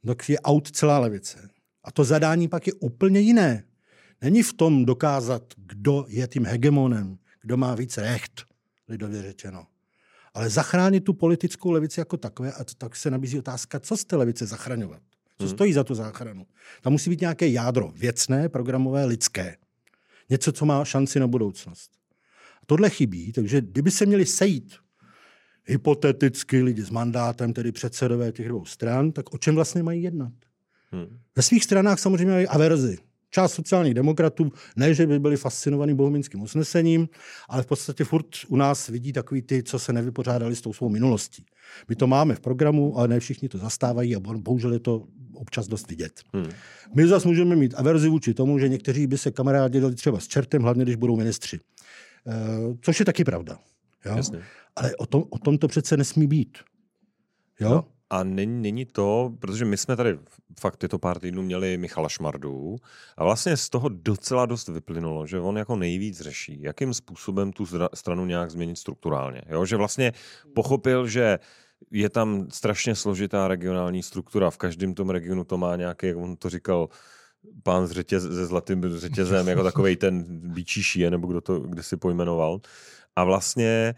[0.07, 1.51] tak je aut celá levice.
[1.85, 3.65] A to zadání pak je úplně jiné.
[4.23, 8.45] Není v tom dokázat, kdo je tím hegemonem, kdo má víc recht,
[8.89, 9.67] lidově řečeno.
[10.35, 14.17] Ale zachránit tu politickou levici jako takové, a tak se nabízí otázka, co z té
[14.17, 15.03] levice zachraňovat.
[15.39, 15.55] Co hmm.
[15.55, 16.47] stojí za tu záchranu?
[16.83, 19.57] Tam musí být nějaké jádro, věcné, programové, lidské.
[20.31, 21.91] Něco, co má šanci na budoucnost.
[22.63, 24.77] A tohle chybí, takže kdyby se měli sejít
[25.65, 30.33] hypoteticky lidi s mandátem, tedy předsedové těch dvou stran, tak o čem vlastně mají jednat?
[30.93, 31.19] Hmm.
[31.37, 32.99] Ve svých stranách samozřejmě mají averzi.
[33.31, 37.09] Část sociálních demokratů, ne, že by byli fascinovaní bohumínským usnesením,
[37.49, 40.89] ale v podstatě furt u nás vidí takový ty, co se nevypořádali s tou svou
[40.89, 41.45] minulostí.
[41.89, 45.69] My to máme v programu, ale ne všichni to zastávají a bohužel je to občas
[45.69, 46.13] dost vidět.
[46.35, 46.51] Hmm.
[46.95, 50.29] My zase můžeme mít averzi vůči tomu, že někteří by se kamarádi dali třeba s
[50.29, 51.57] čertem, hlavně když budou ministři.
[51.57, 52.33] E,
[52.81, 53.59] což je taky pravda.
[54.07, 54.17] Jo?
[54.17, 54.43] Jasně.
[54.77, 56.59] Ale o tom, o tom to přece nesmí být.
[57.61, 57.71] Jo?
[57.71, 57.85] No.
[58.11, 60.19] A není, není to, protože my jsme tady
[60.61, 62.77] fakt tyto pár týdnů měli Michala Šmardu
[63.17, 67.67] a vlastně z toho docela dost vyplynulo, že on jako nejvíc řeší, jakým způsobem tu
[67.95, 69.43] stranu nějak změnit strukturálně.
[69.49, 69.65] Jo?
[69.65, 70.13] Že vlastně
[70.55, 71.39] pochopil, že
[71.91, 76.37] je tam strašně složitá regionální struktura, v každém tom regionu to má nějaký, jak on
[76.37, 76.89] to říkal,
[77.63, 81.97] pán z řetěz, se zlatým řetězem, jako takovej ten bičíší, nebo kdo to kde si
[81.97, 82.61] pojmenoval.
[83.17, 83.95] A vlastně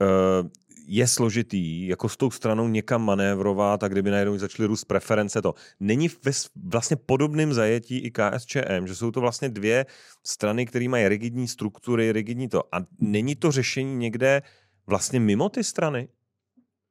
[0.00, 0.48] uh,
[0.90, 5.54] je složitý jako s tou stranou někam manévrovat a kdyby najednou začaly růst preference to.
[5.80, 6.32] Není ve
[6.64, 9.86] vlastně podobným zajetí i KSČM, že jsou to vlastně dvě
[10.26, 12.74] strany, které mají rigidní struktury, rigidní to.
[12.74, 14.42] A není to řešení někde
[14.86, 16.08] vlastně mimo ty strany?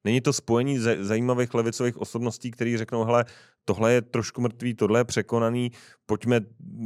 [0.08, 3.26] Není to spojení zajímavých levicových osobností, který řeknou, hele,
[3.65, 5.72] tohle je trošku mrtvý, tohle je překonaný,
[6.06, 6.41] pojďme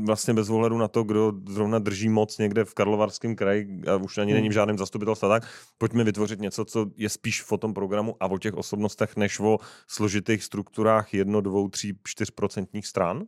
[0.05, 4.17] vlastně bez ohledu na to, kdo zrovna drží moc někde v Karlovarském kraji a už
[4.17, 4.53] ani není v hmm.
[4.53, 8.53] žádném zastupitelstvu, tak pojďme vytvořit něco, co je spíš v tom programu a o těch
[8.53, 9.57] osobnostech, než o
[9.87, 13.23] složitých strukturách jedno, dvou, tří, čtyřprocentních stran?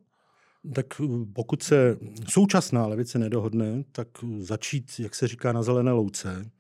[0.73, 0.86] Tak
[1.34, 1.97] pokud se
[2.29, 6.51] současná levice nedohodne, tak začít, jak se říká, na zelené louce,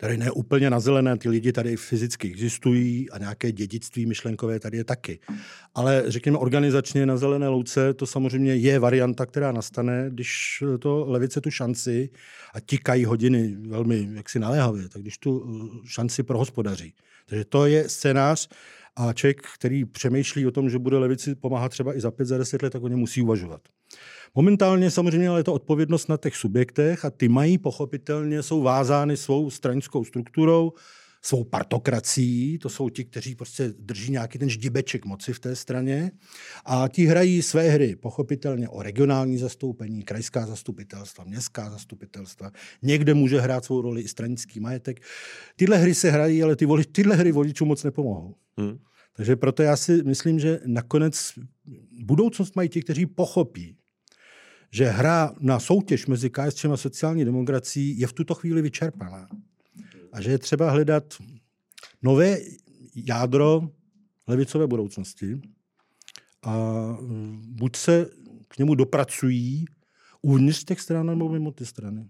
[0.00, 4.76] tady ne úplně na zelené, ty lidi tady fyzicky existují a nějaké dědictví myšlenkové tady
[4.76, 5.18] je taky.
[5.74, 11.40] Ale řekněme organizačně na zelené louce to samozřejmě je varianta, která nastane, když to levice
[11.40, 12.10] tu šanci
[12.54, 16.94] a tikají hodiny velmi jaksi naléhavě, tak když tu eh, šanci prohospodaří.
[17.26, 18.48] Takže to je scénář,
[18.98, 22.38] a člověk, který přemýšlí o tom, že bude levici pomáhat třeba i za pět, za
[22.38, 23.60] deset let, tak o ně musí uvažovat.
[24.34, 29.16] Momentálně samozřejmě ale je to odpovědnost na těch subjektech a ty mají pochopitelně, jsou vázány
[29.16, 30.72] svou stranickou strukturou,
[31.22, 36.10] svou partokracií, to jsou ti, kteří prostě drží nějaký ten ždibeček moci v té straně
[36.64, 42.50] a ti hrají své hry, pochopitelně o regionální zastoupení, krajská zastupitelstva, městská zastupitelstva,
[42.82, 45.00] někde může hrát svou roli i stranický majetek.
[45.56, 48.34] Tyhle hry se hrají, ale ty voli, tyhle hry voličům moc nepomohou.
[48.56, 48.78] Hmm.
[49.16, 51.32] Takže proto já si myslím, že nakonec
[52.04, 53.77] budoucnost mají ti, kteří pochopí,
[54.70, 59.28] že hra na soutěž mezi KSČM a sociální demokracií je v tuto chvíli vyčerpaná.
[60.12, 61.14] A že je třeba hledat
[62.02, 62.38] nové
[62.94, 63.70] jádro
[64.26, 65.40] levicové budoucnosti
[66.42, 66.54] a
[67.46, 68.10] buď se
[68.48, 69.64] k němu dopracují
[70.22, 72.08] uvnitř těch stran nebo mimo ty strany.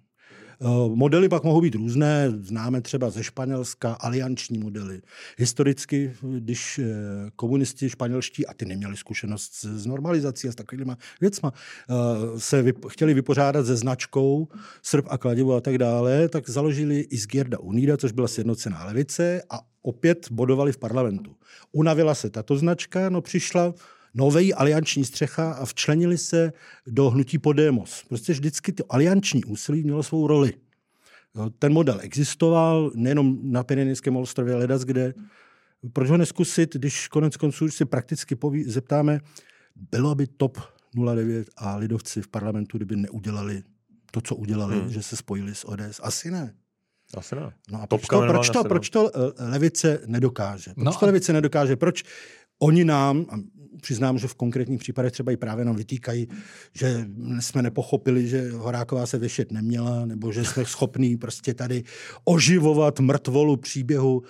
[0.94, 5.02] Modely pak mohou být různé, známe třeba ze Španělska alianční modely.
[5.36, 6.80] Historicky, když
[7.36, 11.52] komunisti španělští, a ty neměli zkušenost s normalizací a s takovými věcma,
[12.38, 14.48] se chtěli vypořádat se značkou
[14.82, 19.60] Srb a kladivo a tak dále, tak založili Izgierda Unida, což byla sjednocená levice a
[19.82, 21.36] opět bodovali v parlamentu.
[21.72, 23.74] Unavila se tato značka, no přišla
[24.14, 26.52] nový alianční střecha a včlenili se
[26.86, 28.04] do hnutí Podemos.
[28.08, 30.52] Prostě vždycky to alianční úsilí mělo svou roli.
[31.58, 35.14] Ten model existoval nejenom na Pyrenejském ostrově, ledas kde.
[35.92, 39.20] Proč ho neskusit, když konec konců si prakticky poví, zeptáme,
[39.90, 40.58] bylo by top
[41.14, 43.62] 09 a lidovci v parlamentu, kdyby neudělali
[44.10, 44.90] to, co udělali, hmm.
[44.90, 46.00] že se spojili s ODS?
[46.02, 46.54] Asi ne.
[47.14, 47.52] Asi ne.
[47.70, 50.74] No a proč to, proč to, proč to eh, levice nedokáže?
[50.74, 51.76] Proč no to levice nedokáže?
[51.76, 52.04] Proč
[52.58, 53.36] oni nám, a
[53.80, 56.28] přiznám, že v konkrétních případech třeba i právě nám vytýkají,
[56.74, 57.06] že
[57.40, 61.84] jsme nepochopili, že Horáková se věšet neměla, nebo že jsme schopní prostě tady
[62.24, 64.22] oživovat mrtvolu příběhu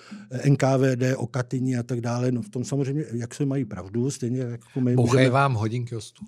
[0.49, 2.31] NKVD o Katyni a tak dále.
[2.31, 5.29] No v tom samozřejmě, jak se mají pravdu, stejně jako my Bouchej můžeme...
[5.29, 6.27] vám hodinky o stůl.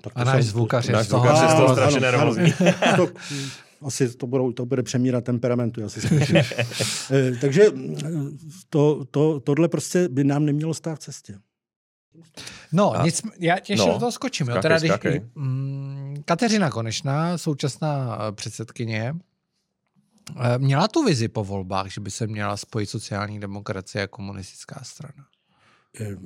[0.00, 2.52] tak a náš zvukař je z toho, je z toho strašně nervózní.
[3.82, 6.00] asi to, budou, to bude přemíra temperamentu, asi
[6.36, 7.64] eh, Takže
[8.70, 11.38] to, to, tohle prostě by nám nemělo stát v cestě.
[12.72, 14.48] No, a, nic, já těším no, do toho skočím.
[14.48, 14.62] Jo.
[14.62, 14.92] Teda, když,
[15.34, 19.14] mm, Kateřina Konečná, současná eh, předsedkyně,
[20.40, 24.80] eh, měla tu vizi po volbách, že by se měla spojit sociální demokracie a komunistická
[24.82, 25.24] strana.
[26.00, 26.16] Eh,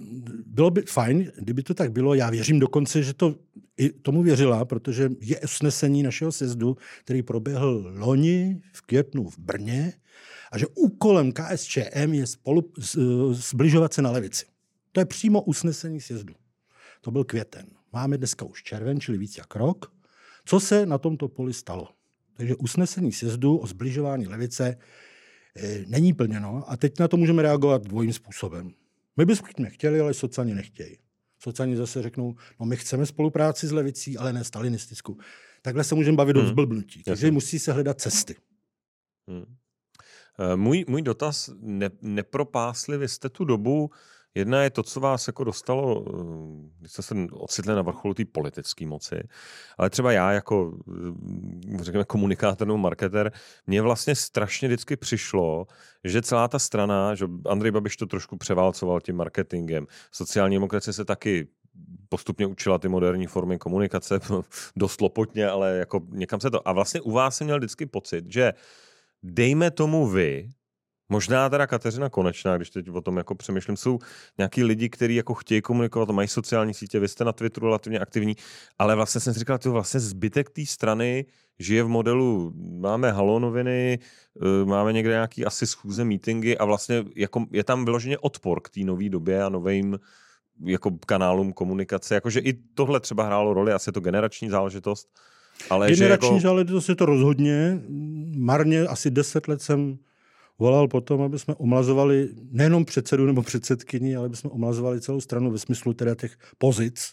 [0.46, 2.14] bylo by fajn, kdyby to tak bylo.
[2.14, 3.34] Já věřím dokonce, že to
[3.76, 9.92] i tomu věřila, protože je usnesení našeho sezdu, který proběhl loni v květnu v Brně
[10.52, 12.72] a že úkolem KSČM je spolu,
[13.30, 14.46] zbližovat se na levici.
[14.92, 16.34] To je přímo usnesení sjezdu.
[17.00, 17.66] To byl květen.
[17.92, 19.92] Máme dneska už červen, čili víc jak rok.
[20.44, 21.88] Co se na tomto poli stalo?
[22.36, 24.76] Takže usnesení sjezdu o zbližování levice
[25.56, 28.72] e, není plněno a teď na to můžeme reagovat dvojím způsobem.
[29.20, 30.98] My bychom chtěli, ale sociálně nechtějí.
[31.38, 35.16] Sociální zase řeknou, no my chceme spolupráci s levicí, ale ne stalinistickou.
[35.62, 36.44] Takhle se můžeme bavit hmm.
[36.44, 37.02] o zblbnutí.
[37.02, 37.32] Takže Jasně.
[37.32, 38.36] musí se hledat cesty.
[39.28, 39.44] Hmm.
[40.38, 43.90] Eh, můj, můj dotaz, ne, nepropásli vy jste tu dobu
[44.34, 46.12] Jedna je to, co vás jako dostalo, eh,
[46.78, 49.22] když jste se ocitli na vrcholu té politické moci,
[49.78, 50.78] ale třeba já jako,
[51.74, 53.32] eh, řekněme, komunikátor nebo marketer,
[53.66, 55.66] mně vlastně strašně vždycky přišlo,
[56.04, 61.04] že celá ta strana, že Andrej Babiš to trošku převálcoval tím marketingem, sociální demokracie se
[61.04, 61.48] taky
[62.08, 64.20] postupně učila ty moderní formy komunikace,
[64.76, 66.68] dost lopotně, ale jako někam se to.
[66.68, 68.52] A vlastně u vás jsem měl vždycky pocit, že
[69.22, 70.50] dejme tomu vy,
[71.10, 73.98] Možná teda Kateřina Konečná, když teď o tom jako přemýšlím, jsou
[74.38, 78.36] nějaký lidi, kteří jako chtějí komunikovat, mají sociální sítě, vy jste na Twitteru relativně aktivní,
[78.78, 81.24] ale vlastně jsem si říkal, že vlastně zbytek té strany
[81.58, 83.98] žije v modelu, máme halonoviny,
[84.42, 88.70] eh, máme někde nějaký asi schůze, meetingy a vlastně jako je tam vyloženě odpor k
[88.70, 89.98] té nové době a novým
[90.64, 92.14] jako kanálům komunikace.
[92.14, 95.08] Jakože i tohle třeba hrálo roli, asi je to generační záležitost.
[95.70, 96.40] Ale generační že jako...
[96.40, 97.80] záležitost je to rozhodně.
[98.36, 99.98] Marně asi deset let jsem
[100.60, 105.50] volal potom, aby jsme omlazovali nejenom předsedu nebo předsedkyni, ale aby jsme omlazovali celou stranu
[105.50, 107.12] ve smyslu teda těch pozic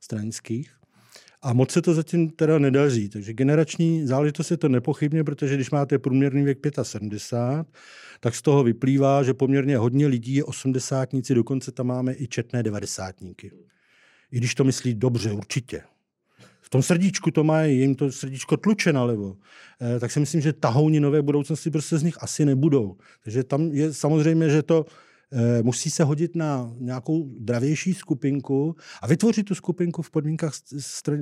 [0.00, 0.70] stranických.
[1.42, 3.08] A moc se to zatím teda nedaří.
[3.08, 7.74] Takže generační záležitost je to nepochybně, protože když máte průměrný věk 75,
[8.20, 12.62] tak z toho vyplývá, že poměrně hodně lidí je osmdesátníci, dokonce tam máme i četné
[12.62, 13.50] devadesátníky.
[14.32, 15.82] I když to myslí dobře, určitě
[16.72, 19.36] tom srdíčku to mají, jim to srdíčko tluče nalevo,
[19.80, 22.96] eh, tak si myslím, že tahouni nové budoucnosti prostě z nich asi nebudou.
[23.24, 24.86] Takže tam je samozřejmě, že to
[25.32, 30.52] eh, musí se hodit na nějakou dravější skupinku a vytvořit tu skupinku v podmínkách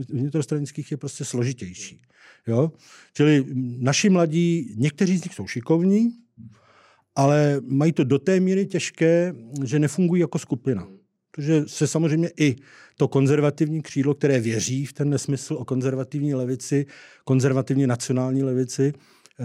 [0.09, 2.03] vnitrostranických je prostě složitější.
[2.47, 2.73] Jo?
[3.15, 3.45] Čili
[3.79, 6.11] naši mladí, někteří z nich jsou šikovní,
[7.17, 9.35] ale mají to do té míry těžké,
[9.65, 11.00] že nefungují jako skupina.
[11.31, 12.57] Protože se samozřejmě i
[12.97, 16.87] to konzervativní křídlo, které věří v ten nesmysl o konzervativní levici,
[17.25, 19.45] konzervativní nacionální levici, eh,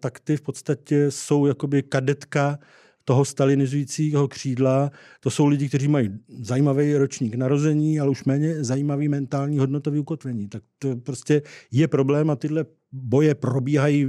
[0.00, 2.58] tak ty v podstatě jsou jakoby kadetka
[3.04, 4.90] toho stalinizujícího křídla.
[5.20, 10.48] To jsou lidi, kteří mají zajímavý ročník narození, ale už méně zajímavý mentální hodnotový ukotvení.
[10.48, 14.08] Tak to prostě je problém a tyhle boje probíhají,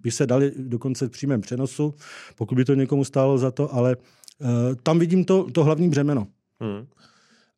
[0.00, 1.94] by se dali dokonce v přímém přenosu,
[2.36, 3.96] pokud by to někomu stálo za to, ale
[4.82, 6.26] tam vidím to, to hlavní břemeno.
[6.60, 6.86] Hmm.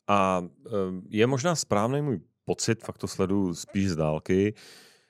[0.07, 0.69] A eh,
[1.09, 4.53] je možná správný můj pocit, fakt to sleduju spíš z dálky,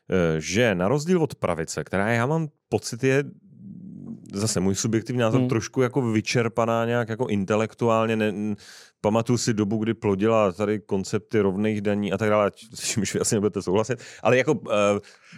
[0.09, 3.23] eh, že na rozdíl od pravice, která já mám pocit je
[4.33, 5.49] zase můj subjektivní názor, hmm.
[5.49, 8.15] trošku jako vyčerpaná nějak jako intelektuálně.
[8.15, 8.33] Ne,
[9.01, 13.19] pamatuju si dobu, kdy plodila tady koncepty rovných daní a tak dále, s čímž vy
[13.19, 14.53] asi nebudete souhlasit, ale jako...
[14.53, 14.69] Uh,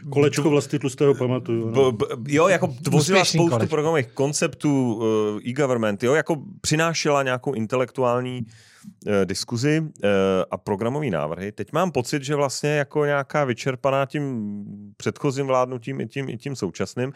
[0.10, 1.70] Kolečko vlastně tlustého pamatuju.
[1.70, 1.92] No.
[1.92, 3.70] B, b, jo, jako tvořila spoustu kolečko.
[3.70, 5.04] programových konceptů uh,
[5.48, 10.10] e-government, jo, jako přinášela nějakou intelektuální uh, diskuzi uh,
[10.52, 11.52] a programové návrhy.
[11.52, 14.54] Teď mám pocit, že vlastně jako nějaká vyčerpaná tím
[14.98, 17.14] předchozím vládnutím i tím, i tím současným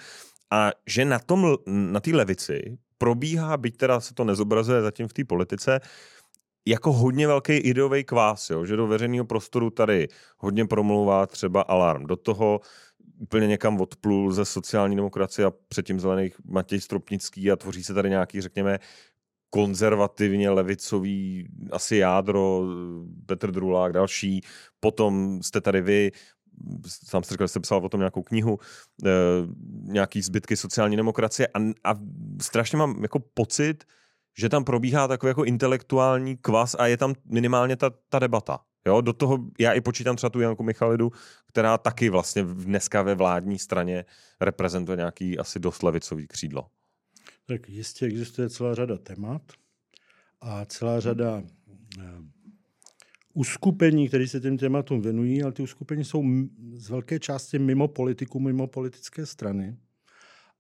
[0.52, 5.14] a že na tom, na té levici probíhá, byť teda se to nezobrazuje zatím v
[5.14, 5.80] té politice,
[6.68, 8.66] jako hodně velký ideový kvás, jo?
[8.66, 10.08] že do veřejného prostoru tady
[10.38, 12.06] hodně promlouvá třeba alarm.
[12.06, 12.60] Do toho
[13.18, 18.10] úplně někam odplul ze sociální demokracie a předtím zelených Matěj Stropnický a tvoří se tady
[18.10, 18.80] nějaký, řekněme,
[19.50, 22.62] konzervativně levicový asi jádro,
[23.26, 24.42] Petr Drulák, další.
[24.80, 26.12] Potom jste tady vy,
[26.88, 28.60] sám jste řekl, že jste psal o tom nějakou knihu,
[29.06, 29.10] e,
[29.82, 31.96] nějaký zbytky sociální demokracie a, a
[32.42, 33.84] strašně mám jako pocit,
[34.38, 38.60] že tam probíhá takový jako intelektuální kvas a je tam minimálně ta, ta debata.
[38.86, 41.12] Jo, do toho já i počítám třeba tu Janku Michalidu,
[41.48, 44.06] která taky vlastně dneska ve vládní straně
[44.42, 46.68] reprezentuje nějaký asi dost levicový křídlo.
[47.46, 49.42] Tak jistě existuje celá řada témat
[50.42, 51.44] a celá řada
[52.00, 52.04] eh,
[53.34, 56.24] uskupení, které se těm tématům věnují, ale ty uskupení jsou
[56.74, 59.78] z velké části mimo politiku, mimo politické strany.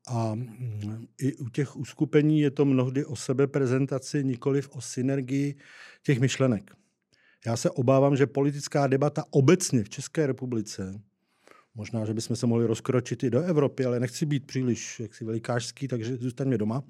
[0.07, 5.55] A mm, i u těch uskupení je to mnohdy o sebeprezentaci, nikoliv o synergii
[6.03, 6.71] těch myšlenek.
[7.45, 11.01] Já se obávám, že politická debata obecně v České republice,
[11.75, 15.87] možná, že bychom se mohli rozkročit i do Evropy, ale nechci být příliš jaksi velikářský,
[15.87, 16.83] takže zůstaňme doma.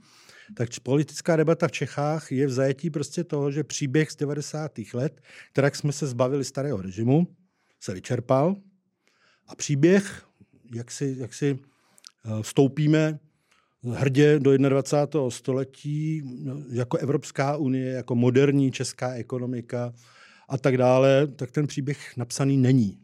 [0.55, 4.72] Tak politická debata v Čechách je v zajetí prostě toho, že příběh z 90.
[4.93, 7.28] let, kterak jsme se zbavili starého režimu,
[7.80, 8.55] se vyčerpal
[9.47, 10.26] a příběh,
[10.76, 11.59] jak si, jak si
[12.41, 13.19] vstoupíme
[13.91, 15.30] hrdě do 21.
[15.30, 16.24] století
[16.71, 19.93] jako Evropská unie, jako moderní česká ekonomika
[20.49, 22.99] a tak dále, tak ten příběh napsaný není.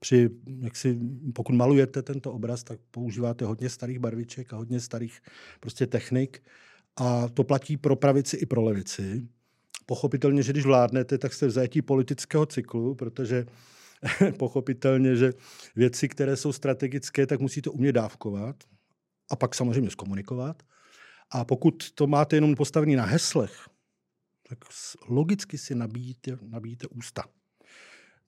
[0.00, 0.30] Při,
[0.60, 0.98] jak si,
[1.34, 5.20] pokud malujete tento obraz, tak používáte hodně starých barviček a hodně starých
[5.60, 6.42] prostě technik
[6.96, 9.28] a to platí pro pravici i pro levici.
[9.86, 13.46] Pochopitelně, že když vládnete, tak jste v zajetí politického cyklu, protože
[14.38, 15.32] pochopitelně, že
[15.76, 18.56] věci, které jsou strategické, tak musíte umět dávkovat
[19.30, 20.62] a pak samozřejmě zkomunikovat.
[21.30, 23.68] A pokud to máte jenom postavený na heslech,
[24.48, 24.58] tak
[25.08, 27.24] logicky si nabíjíte, nabíjíte ústa.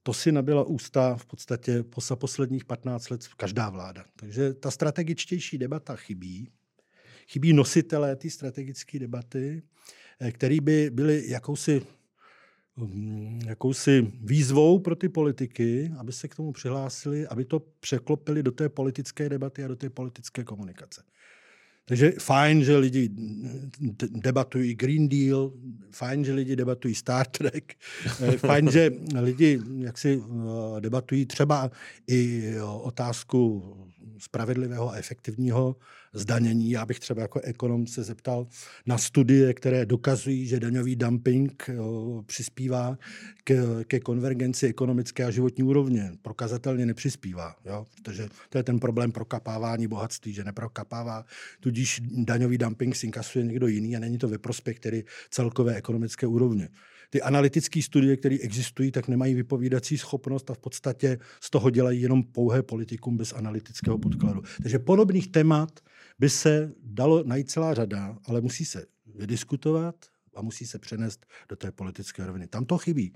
[0.03, 4.05] To si nabila ústa v podstatě po posledních 15 let každá vláda.
[4.17, 6.53] Takže ta strategičtější debata chybí.
[7.29, 9.63] Chybí nositelé té strategické debaty,
[10.21, 11.83] eh, který by byli jakousi
[13.47, 18.69] jakousi výzvou pro ty politiky, aby se k tomu přihlásili, aby to překlopili do té
[18.69, 21.03] politické debaty a do té politické komunikace.
[21.89, 23.11] Takže fajn, že lidi
[24.11, 25.53] debatují Green Deal,
[25.91, 27.75] fajn, že lidi debatují Star Trek,
[28.21, 31.71] eh, fajn, že lidi jaksi eh, debatují třeba
[32.07, 32.53] i
[32.83, 33.63] otázku
[34.19, 35.77] spravedlivého a efektivního
[36.13, 36.71] zdanění.
[36.71, 38.47] Já bych třeba jako ekonom se zeptal
[38.87, 41.71] na studie, které dokazují, že daňový dumping
[42.27, 42.99] přispívá
[43.45, 46.13] ke, ke konvergenci ekonomické a životní úrovně.
[46.23, 51.25] Prokazatelně nepřispívá, jo, protože to je ten problém prokapávání bohatství, že neprokapává,
[51.61, 56.27] tudíž daňový dumping si inkasuje někdo jiný a není to ve prospěch tedy celkové ekonomické
[56.27, 56.69] úrovně
[57.11, 62.03] ty analytické studie, které existují, tak nemají vypovídací schopnost a v podstatě z toho dělají
[62.03, 64.43] jenom pouhé politikum bez analytického podkladu.
[64.63, 65.81] Takže podobných témat
[66.19, 69.95] by se dalo najít celá řada, ale musí se vydiskutovat,
[70.39, 72.47] a musí se přenést do té politické roviny.
[72.47, 73.13] Tam to chybí.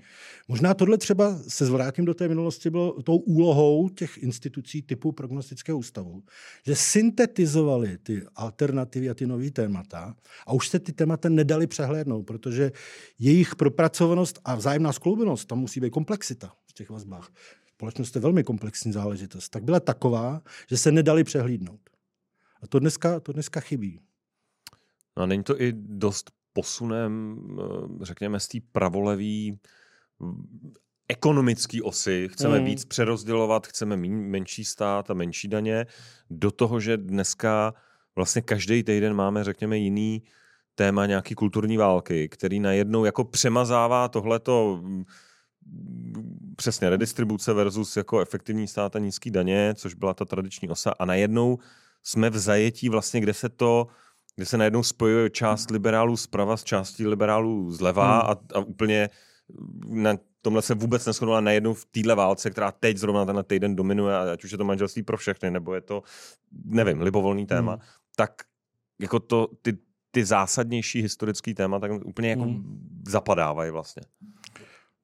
[0.47, 5.77] Možná tohle třeba se zvrátím do té minulosti bylo tou úlohou těch institucí typu prognostického
[5.77, 6.23] ústavu,
[6.65, 10.15] že syntetizovali ty alternativy a ty nové témata
[10.47, 12.71] a už se ty témata nedali přehlédnout, protože
[13.19, 17.31] jejich propracovanost a vzájemná skloubenost, tam musí být komplexita v těch vazbách.
[17.67, 19.49] Společnost je velmi komplexní záležitost.
[19.49, 21.89] Tak byla taková, že se nedali přehlídnout.
[22.61, 23.99] A to dneska, to dneska chybí.
[25.17, 29.59] No a není to i dost posunem, eh, řekněme, z té pravolevý
[31.07, 32.65] ekonomický osy, chceme mm.
[32.65, 35.85] víc přerozdělovat, chceme menší stát a menší daně,
[36.29, 37.73] do toho, že dneska
[38.15, 40.23] vlastně každý týden máme, řekněme, jiný
[40.75, 44.83] téma nějaký kulturní války, který najednou jako přemazává tohleto
[46.55, 51.05] přesně redistribuce versus jako efektivní stát a nízký daně, což byla ta tradiční osa a
[51.05, 51.57] najednou
[52.03, 53.87] jsme v zajetí vlastně, kde se to
[54.35, 58.31] kde se najednou spojuje část liberálů zprava s částí liberálů zleva hmm.
[58.31, 59.09] a, a úplně
[59.87, 64.17] na tomhle se vůbec neschodila najednou v téhle válce, která teď zrovna tenhle týden dominuje,
[64.17, 66.03] ať už je to manželství pro všechny, nebo je to,
[66.65, 67.71] nevím, libovolný téma.
[67.71, 67.81] Hmm.
[68.15, 68.31] tak
[69.01, 69.77] jako to, ty,
[70.11, 73.01] ty zásadnější historické témata tak úplně jako hmm.
[73.07, 74.03] zapadávají vlastně.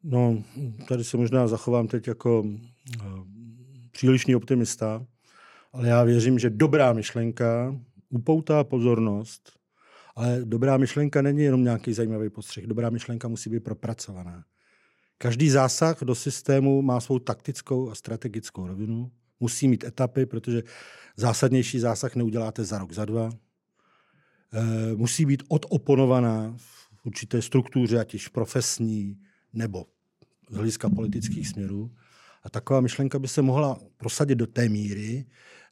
[0.03, 0.43] No,
[0.87, 2.55] tady se možná zachovám teď jako uh,
[3.91, 5.05] přílišný optimista,
[5.73, 7.75] ale já věřím, že dobrá myšlenka
[8.09, 9.59] upoutá pozornost,
[10.15, 12.67] ale dobrá myšlenka není jenom nějaký zajímavý postřeh.
[12.67, 14.43] Dobrá myšlenka musí být propracovaná.
[15.17, 19.11] Každý zásah do systému má svou taktickou a strategickou rovinu.
[19.39, 20.63] Musí mít etapy, protože
[21.17, 23.29] zásadnější zásah neuděláte za rok, za dva.
[24.53, 29.17] E, musí být odoponovaná v určité struktuře, ať již profesní
[29.53, 29.85] nebo
[30.49, 31.91] z hlediska politických směrů.
[32.43, 35.25] A taková myšlenka by se mohla prosadit do té míry,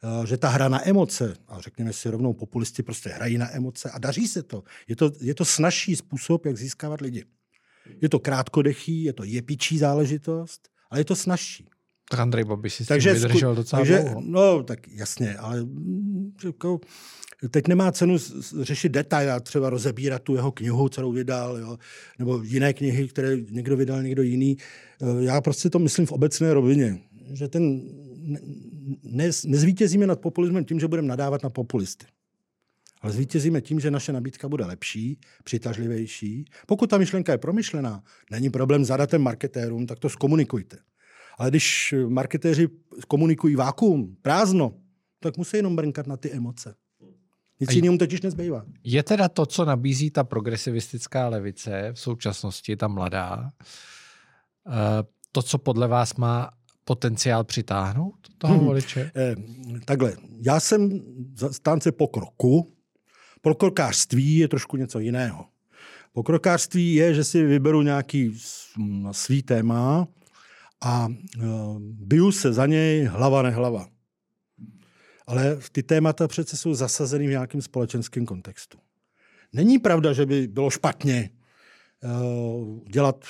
[0.03, 3.91] eh, že ta hra na emoce, a řekněme si rovnou, populisti prostě hrají na emoce
[3.91, 4.63] a daří se to.
[4.88, 7.26] Je to, je to snažší způsob, jak získávat lidi.
[8.01, 11.70] Je to krátkodechý, je to jepičí záležitost, ale je to snažší.
[12.09, 14.22] Tak Andrej Babiš si takže, vydržel docela takže, dlouho.
[14.26, 15.65] No, tak jasně, ale
[16.43, 16.80] jako,
[17.49, 18.17] teď nemá cenu
[18.61, 21.77] řešit detail a třeba rozebírat tu jeho knihu, kterou vydal, jo,
[22.19, 24.57] nebo jiné knihy, které někdo vydal, někdo jiný.
[25.01, 26.99] Eh, já prostě to myslím v obecné rovině,
[27.33, 27.81] že ten
[29.03, 32.05] ne, nezvítězíme nad populismem tím, že budeme nadávat na populisty.
[33.01, 36.45] Ale zvítězíme tím, že naše nabídka bude lepší, přitažlivější.
[36.67, 40.77] Pokud ta myšlenka je promyšlená, není problém zadat marketérům, tak to zkomunikujte.
[41.38, 42.67] Ale když marketéři
[43.07, 44.73] komunikují vákuum, prázdno,
[45.19, 46.75] tak musí jenom brnkat na ty emoce.
[47.60, 48.66] Nic jiného totiž nezbývá.
[48.84, 53.51] Je teda to, co nabízí ta progresivistická levice v současnosti, ta mladá,
[54.68, 56.49] eh, to, co podle vás má
[56.84, 58.66] potenciál přitáhnout toho hmm.
[58.66, 59.12] voliče?
[59.16, 59.36] Eh,
[59.86, 61.01] takhle, já jsem
[61.36, 62.74] zastánce pokroku.
[63.41, 65.45] Pokrokářství je trošku něco jiného.
[66.14, 68.39] Pokrokářství je, že si vyberu nějaký
[69.12, 70.08] svý téma
[70.82, 73.88] a uh, biju se za něj hlava nehlava.
[75.28, 78.78] Ale ty témata přece jsou zasazeny v nějakém společenském kontextu.
[79.53, 81.30] Není pravda, že by bylo špatně
[82.03, 83.25] uh, dělat,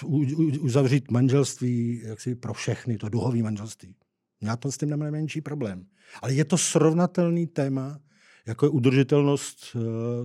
[0.59, 3.95] uzavřít manželství jaksi pro všechny, to duhový manželství.
[4.41, 5.85] Já to s tím nemám menší problém.
[6.21, 7.99] Ale je to srovnatelný téma,
[8.45, 9.81] jako je udržitelnost, uh,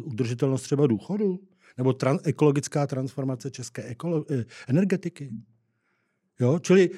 [0.07, 1.41] udržitelnost třeba důchodu,
[1.79, 5.31] nebo tran, ekologická transformace české ekolo, eh, energetiky.
[6.41, 6.59] Jo?
[6.59, 6.91] Čili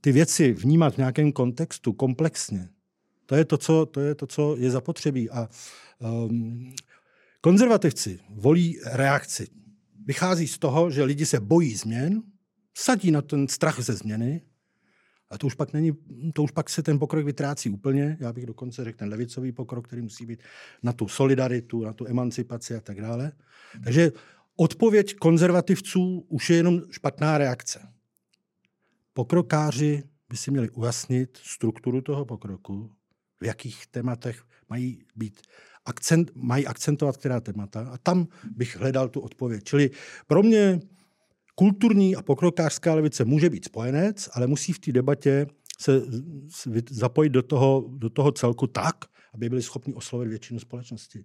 [0.00, 2.68] ty věci vnímat v nějakém kontextu komplexně,
[3.26, 5.30] to je to, co, to je, to, co je zapotřebí.
[5.30, 5.48] A
[5.98, 6.74] um,
[7.40, 9.48] konzervativci volí reakci.
[10.06, 12.22] Vychází z toho, že lidi se bojí změn,
[12.74, 14.42] sadí na ten strach ze změny,
[15.30, 15.92] a to už pak není,
[16.34, 18.16] to už pak se ten pokrok vytrácí úplně.
[18.20, 20.42] Já bych dokonce řekl ten levicový pokrok, který musí být
[20.82, 23.32] na tu solidaritu, na tu emancipaci a tak dále.
[23.84, 24.12] Takže
[24.56, 27.88] odpověď konzervativců už je jenom špatná reakce.
[29.12, 32.90] Pokrokáři by si měli ujasnit strukturu toho pokroku,
[33.44, 35.40] v jakých tématech mají být
[35.84, 38.26] akcent, mají akcentovat která témata a tam
[38.56, 39.64] bych hledal tu odpověď.
[39.64, 39.90] Čili
[40.26, 40.80] pro mě
[41.54, 45.46] kulturní a pokrokářská levice může být spojenec, ale musí v té debatě
[45.78, 46.02] se
[46.90, 51.24] zapojit do toho, do toho celku tak, aby byli schopni oslovit většinu společnosti.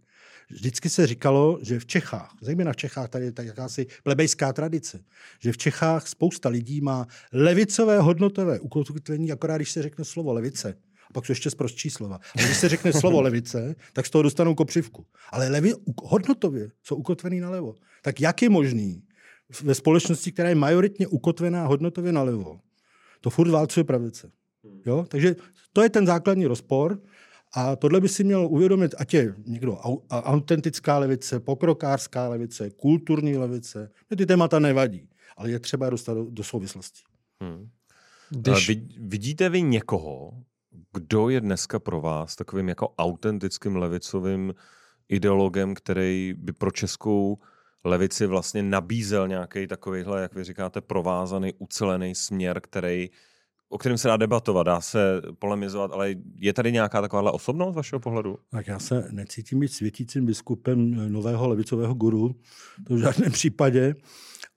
[0.49, 5.03] Vždycky se říkalo, že v Čechách, zejména v Čechách, tady je tak jakási plebejská tradice,
[5.39, 10.75] že v Čechách spousta lidí má levicové hodnotové ukotvení, akorát když se řekne slovo levice,
[11.09, 12.15] a pak jsou ještě zprostší slova.
[12.15, 15.05] A když se řekne slovo levice, tak z toho dostanou kopřivku.
[15.29, 17.75] Ale levi, hodnotově jsou ukotvený nalevo.
[18.01, 19.03] Tak jak je možný
[19.63, 22.59] ve společnosti, která je majoritně ukotvená hodnotově nalevo,
[23.21, 24.31] to furt válcuje pravice.
[24.85, 25.05] Jo?
[25.09, 25.35] Takže
[25.73, 27.01] to je ten základní rozpor.
[27.53, 29.77] A tohle by si měl uvědomit, ať je někdo
[30.09, 33.91] autentická levice, pokrokářská levice, kulturní levice.
[34.17, 37.01] Ty témata nevadí, ale je třeba dostat do, do souvislosti.
[37.41, 37.69] Hmm.
[38.29, 38.71] Když...
[38.99, 40.43] Vidíte vy někoho,
[40.93, 44.53] kdo je dneska pro vás takovým jako autentickým levicovým
[45.09, 47.37] ideologem, který by pro českou
[47.83, 53.09] levici vlastně nabízel nějaký takovýhle, jak vy říkáte, provázaný, ucelený směr, který,
[53.69, 57.99] o kterém se dá debatovat, dá se polemizovat, ale je tady nějaká takováhle osobnost vašeho
[57.99, 58.37] pohledu?
[58.51, 62.35] Tak já se necítím být světícím biskupem nového levicového guru,
[62.87, 63.95] to v žádném případě.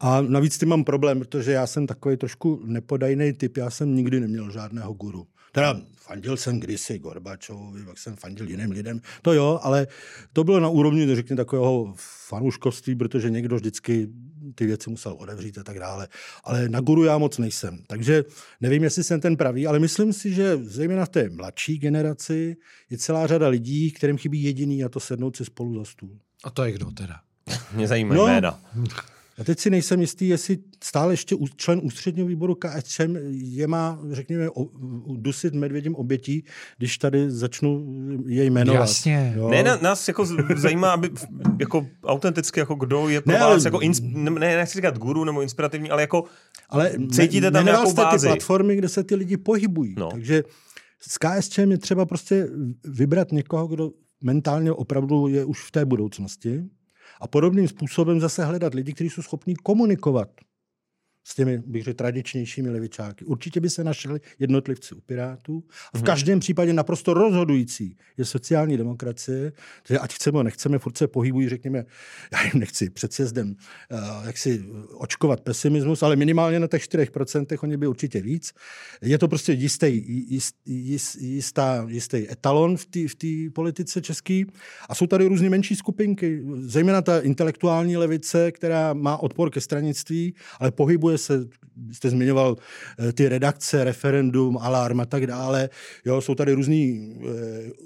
[0.01, 4.21] A navíc tím mám problém, protože já jsem takový trošku nepodajný typ, já jsem nikdy
[4.21, 5.27] neměl žádného guru.
[5.53, 9.87] Teda fandil jsem kdysi Gorbačovi, pak jsem fandil jiným lidem, to jo, ale
[10.33, 11.95] to bylo na úrovni, řekněme, takového
[12.29, 14.09] fanouškovství, protože někdo vždycky
[14.55, 16.09] ty věci musel odevřít a tak dále.
[16.45, 17.79] Ale na guru já moc nejsem.
[17.87, 18.25] Takže
[18.61, 22.57] nevím, jestli jsem ten pravý, ale myslím si, že zejména v té mladší generaci
[22.91, 26.19] je celá řada lidí, kterým chybí jediný a to sednout si spolu za stůl.
[26.45, 27.21] A to je kdo teda?
[27.73, 28.61] Mě zajímají no, jména.
[29.39, 34.49] A teď si nejsem jistý, jestli stále ještě člen ústředního výboru KSČM je má, řekněme,
[35.17, 36.45] dusit medvědím obětí,
[36.79, 37.87] když tady začnu
[38.27, 38.81] jej jmenovat.
[38.81, 39.33] Jasně.
[39.37, 39.49] Jo?
[39.49, 40.27] Ne, nás jako
[40.57, 41.11] zajímá, aby
[41.61, 45.43] jako autenticky, jako kdo je pro ne, vás, jako ins, ne, nechci říkat guru nebo
[45.43, 46.25] inspirativní, ale jako
[46.69, 48.27] ale cítíte tam nějakou bázi.
[48.27, 49.95] ty platformy, kde se ty lidi pohybují.
[49.99, 50.11] No.
[50.11, 50.43] Takže
[51.09, 52.49] s KSČM je třeba prostě
[52.85, 53.91] vybrat někoho, kdo
[54.23, 56.65] mentálně opravdu je už v té budoucnosti
[57.23, 60.29] a podobným způsobem zase hledat lidi, kteří jsou schopní komunikovat
[61.25, 63.25] s těmi, bych řekl, tradičnějšími levičáky.
[63.25, 65.65] Určitě by se našli jednotlivci u Pirátů.
[65.93, 66.07] A v mhm.
[66.07, 69.53] každém případě naprosto rozhodující je sociální demokracie,
[69.89, 71.85] že ať chceme nebo nechceme, furt se pohybují, řekněme,
[72.33, 73.57] já jim nechci před sjezdem
[73.91, 74.65] uh, jak si
[74.95, 78.53] očkovat pesimismus, ale minimálně na těch 4% oni by určitě víc.
[79.03, 84.47] Je to prostě jistý, jist, jist, jistá, jistý etalon v té v politice český.
[84.89, 90.35] A jsou tady různé menší skupinky, zejména ta intelektuální levice, která má odpor ke stranictví,
[90.61, 91.49] ale pohybuje objevuje se,
[91.93, 92.57] jste zmiňoval
[92.99, 95.69] eh, ty redakce, referendum, alarm a tak dále.
[96.05, 97.11] Jo, jsou tady různé e,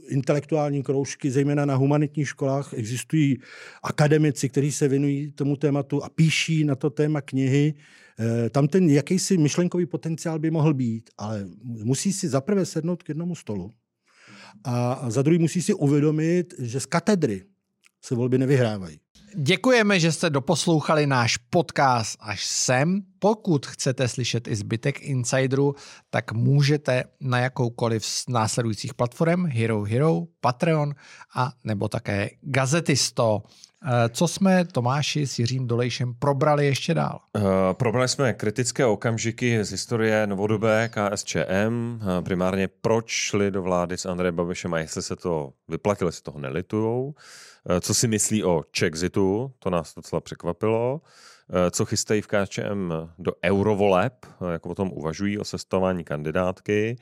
[0.09, 2.75] intelektuální kroužky, zejména na humanitních školách.
[2.75, 3.39] Existují
[3.83, 7.75] akademici, kteří se věnují tomu tématu a píší na to téma knihy.
[8.19, 13.09] E, tam ten jakýsi myšlenkový potenciál by mohl být, ale musí si zaprvé sednout k
[13.09, 13.71] jednomu stolu
[14.65, 17.45] a za druhý musí si uvědomit, že z katedry
[18.03, 18.99] se volby nevyhrávají.
[19.35, 23.01] Děkujeme, že jste doposlouchali náš podcast až sem.
[23.19, 25.75] Pokud chcete slyšet i zbytek Insideru,
[26.11, 30.95] tak můžete na jakoukoliv z následujících platform Hero Hero, Patreon
[31.35, 33.43] a nebo také Gazetisto.
[33.85, 37.21] Eh, co jsme Tomáši s Jiřím Dolejšem probrali ještě dál?
[37.37, 43.99] Uh, probrali jsme kritické okamžiky z historie novodobé KSČM, uh, primárně proč šli do vlády
[43.99, 47.15] s Andrejem Babišem a jestli se to vyplatilo, jestli toho nelitujou.
[47.69, 51.01] Eh, co si myslí o Chexitu, to nás docela překvapilo.
[51.51, 56.97] Eh, co chystají v KČM do eurovoleb, eh, jak o tom uvažují, o sestavování kandidátky.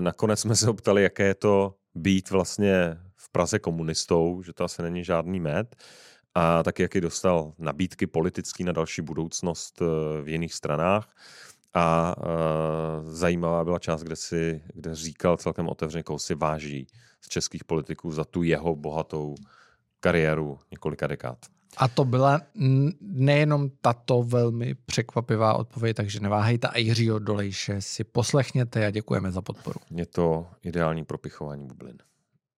[0.00, 4.82] Nakonec jsme se optali, jaké je to být vlastně v Praze komunistou, že to asi
[4.82, 5.76] není žádný med.
[6.34, 9.80] A taky, jaký dostal nabídky politický na další budoucnost
[10.22, 11.08] v jiných stranách.
[11.74, 12.14] A
[13.02, 16.86] zajímavá byla část, kde, si, kde říkal celkem otevřeně, koho si váží
[17.20, 19.34] z českých politiků za tu jeho bohatou
[20.04, 21.38] kariéru několika dekád.
[21.76, 22.40] A to byla
[23.00, 29.42] nejenom tato velmi překvapivá odpověď, takže neváhejte a Jiřího Dolejše si poslechněte a děkujeme za
[29.42, 29.80] podporu.
[29.90, 31.98] Je to ideální pro pichování bublin.